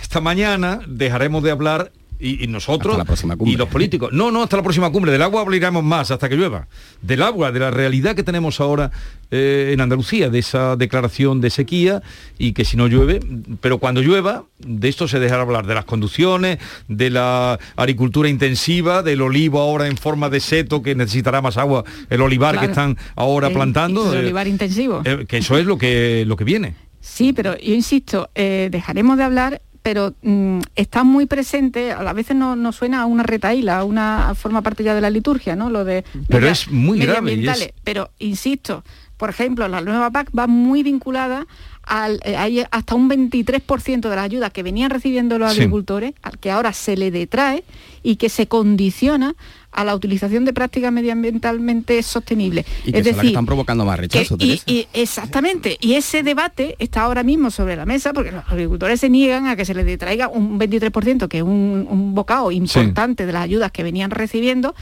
[0.00, 3.54] esta mañana, dejaremos de hablar y, y nosotros Hasta la próxima cumbre.
[3.54, 4.10] y los políticos.
[4.12, 5.10] No, no, hasta la próxima cumbre.
[5.12, 6.66] Del agua hablaremos más hasta que llueva.
[7.02, 8.90] Del agua, de la realidad que tenemos ahora
[9.30, 12.02] eh, en Andalucía, de esa declaración de sequía
[12.38, 13.20] y que si no llueve,
[13.60, 16.58] pero cuando llueva, de esto se dejará hablar, de las conducciones,
[16.88, 21.84] de la agricultura intensiva, del olivo ahora en forma de seto que necesitará más agua,
[22.10, 24.12] el olivar que están ahora El- plantando.
[24.12, 25.02] el eh, olivar intensivo.
[25.04, 26.74] eh, que eso es lo que, lo que viene.
[27.00, 32.34] Sí, pero yo insisto, eh, dejaremos de hablar, pero mm, está muy presente, a veces
[32.34, 35.68] no, nos suena a una retaíla, a una forma parte ya de la liturgia, ¿no?
[35.68, 37.74] Lo de Pero media- es muy grave es-.
[37.84, 38.82] Pero insisto,
[39.18, 41.46] por ejemplo, la nueva PAC va muy vinculada
[41.86, 45.60] al eh, hay hasta un 23% de las ayudas que venían recibiendo los Sí.
[45.60, 47.64] agricultores, al que ahora se le detrae
[48.02, 49.34] y que se condiciona
[49.72, 52.64] a la utilización de prácticas medioambientalmente sostenibles.
[52.84, 55.94] Y que es las que decir, están provocando más rechazo, que- y- y- exactamente, y
[55.94, 59.64] ese debate está ahora mismo sobre la mesa porque los agricultores se niegan a que
[59.64, 63.82] se les detraiga un 23%, que es un, un bocado importante de las ayudas que
[63.82, 64.74] venían recibiendo,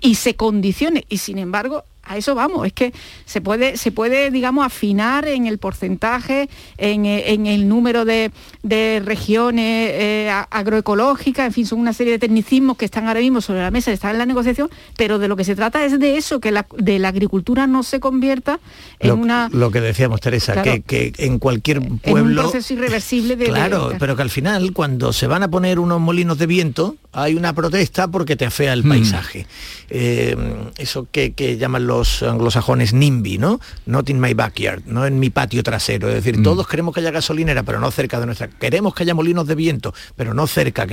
[0.00, 1.04] y se condicione.
[1.08, 2.92] Y sin embargo, a eso vamos, es que
[3.24, 6.48] se puede, se puede digamos, afinar en el porcentaje,
[6.78, 8.30] en, eh, en el número de,
[8.62, 13.20] de regiones eh, a- agroecológicas, en fin, son una serie de tecnicismos que están ahora
[13.20, 15.98] mismo sobre la mesa, están en la negociación, pero de lo que se trata es
[15.98, 18.60] de eso, que la, de la agricultura no se convierta
[18.98, 20.70] en Lo, una lo que decíamos, Teresa, Claro.
[20.86, 22.42] que, que en cualquier en un pueblo...
[22.42, 23.44] proceso irreversible de...
[23.46, 26.46] de- Claro, de- pero que al final cuando se van a poner unos molinos de
[26.46, 28.88] viento hay una protesta porque te afea el Mm.
[28.88, 29.46] paisaje.
[29.90, 30.36] Eh,
[30.78, 33.60] eso que, que llaman los los anglosajones NIMBY, ¿no?
[33.86, 36.08] Not in my backyard, no en mi patio trasero.
[36.08, 36.42] Es decir, Mm.
[36.42, 38.48] todos queremos que haya gasolinera, pero no cerca de nuestra.
[38.48, 40.86] Queremos que haya molinos de viento, pero no cerca.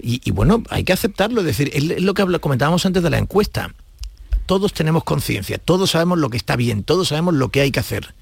[0.00, 1.40] Y, y bueno, hay que aceptarlo.
[1.40, 3.74] Es decir, es lo que comentábamos antes de la encuesta.
[4.46, 7.80] Todos tenemos conciencia, todos sabemos lo que está bien, todos sabemos lo que hay que
[7.80, 8.14] hacer.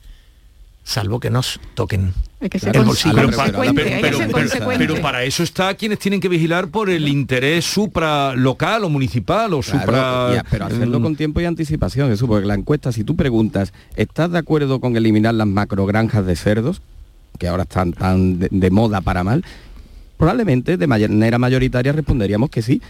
[0.83, 3.15] Salvo que nos toquen Hay que ser el cons- bolsillo.
[4.79, 9.61] Pero, para eso está quienes tienen que vigilar por el interés supralocal o municipal o
[9.61, 10.35] Claro, supra...
[10.35, 11.03] ya, pero hacerlo Mm.
[11.03, 14.97] con tiempo y anticipación, eso, porque la encuesta, si tú preguntas, ¿estás de acuerdo con
[14.97, 16.83] eliminar las macrogranjas de cerdos,
[17.39, 19.45] que ahora están tan de, de moda para mal?
[20.19, 22.81] Probablemente de manera mayoritaria responderíamos que sí.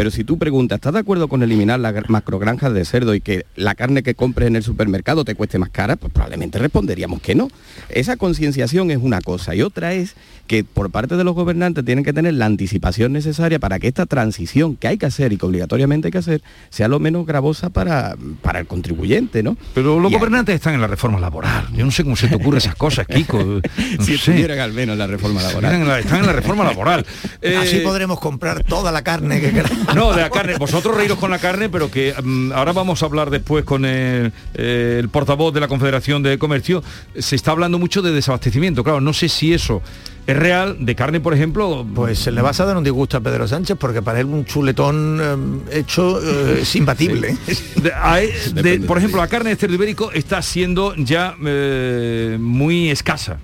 [0.00, 3.20] Pero si tú preguntas, ¿estás de acuerdo con eliminar las gr- macrogranjas de cerdo y
[3.20, 5.96] que la carne que compres en el supermercado te cueste más cara?
[5.96, 7.48] Pues probablemente responderíamos que no.
[7.90, 10.14] Esa concienciación es una cosa y otra es
[10.46, 14.06] que por parte de los gobernantes tienen que tener la anticipación necesaria para que esta
[14.06, 16.40] transición que hay que hacer y que obligatoriamente hay que hacer
[16.70, 19.58] sea lo menos gravosa para, para el contribuyente, ¿no?
[19.74, 21.66] Pero los Y gobernantes están en la reforma laboral.
[21.74, 23.38] Yo no sé cómo se te ocurren esas cosas, Kiko.
[23.98, 24.14] No si sé.
[24.14, 25.74] estuvieran al menos la reforma Están laboral.
[25.82, 27.04] en la, están en la reforma laboral.
[27.42, 29.89] Eh, Así podremos comprar toda la carne que queramos.
[29.94, 30.56] No, de la carne.
[30.58, 34.32] Vosotros reíros con la carne, pero que mm, ahora vamos a hablar después con el,
[34.54, 36.82] eh, el portavoz de la Confederación de Comercio.
[37.18, 38.84] Se está hablando mucho de desabastecimiento.
[38.84, 39.82] Claro, no sé si eso
[40.26, 40.76] es real.
[40.80, 41.86] De carne, por ejemplo.
[41.94, 44.44] Pues se le vas a dar un disgusto a Pedro Sánchez porque para él un
[44.44, 47.36] chuletón eh, hecho eh, es imbatible.
[47.82, 52.90] de- hay- de- por ejemplo, la carne de cerdo ibérico está siendo ya eh, muy
[52.90, 53.38] escasa.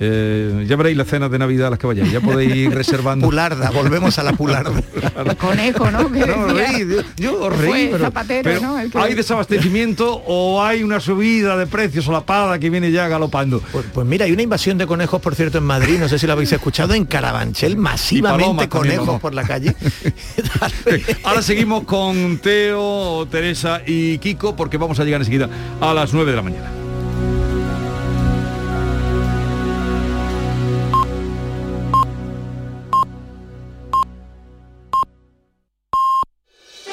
[0.00, 3.26] Eh, ya veréis las cenas de Navidad a las que vayáis, ya podéis ir reservando.
[3.26, 4.72] Pularda, volvemos a la pularda.
[5.24, 6.08] El conejo, ¿no?
[6.54, 8.78] Reí, yo, yo reí, pero, Zapatero, pero ¿no?
[8.80, 13.60] El que- ¿hay desabastecimiento o hay una subida de precios solapada que viene ya galopando?
[13.72, 16.26] Pues, pues mira, hay una invasión de conejos, por cierto, en Madrid, no sé si
[16.26, 19.74] lo habéis escuchado, en Carabanchel, masivamente también, conejos por la calle.
[21.22, 25.48] Ahora seguimos con Teo, Teresa y Kiko porque vamos a llegar enseguida
[25.80, 26.70] a las 9 de la mañana.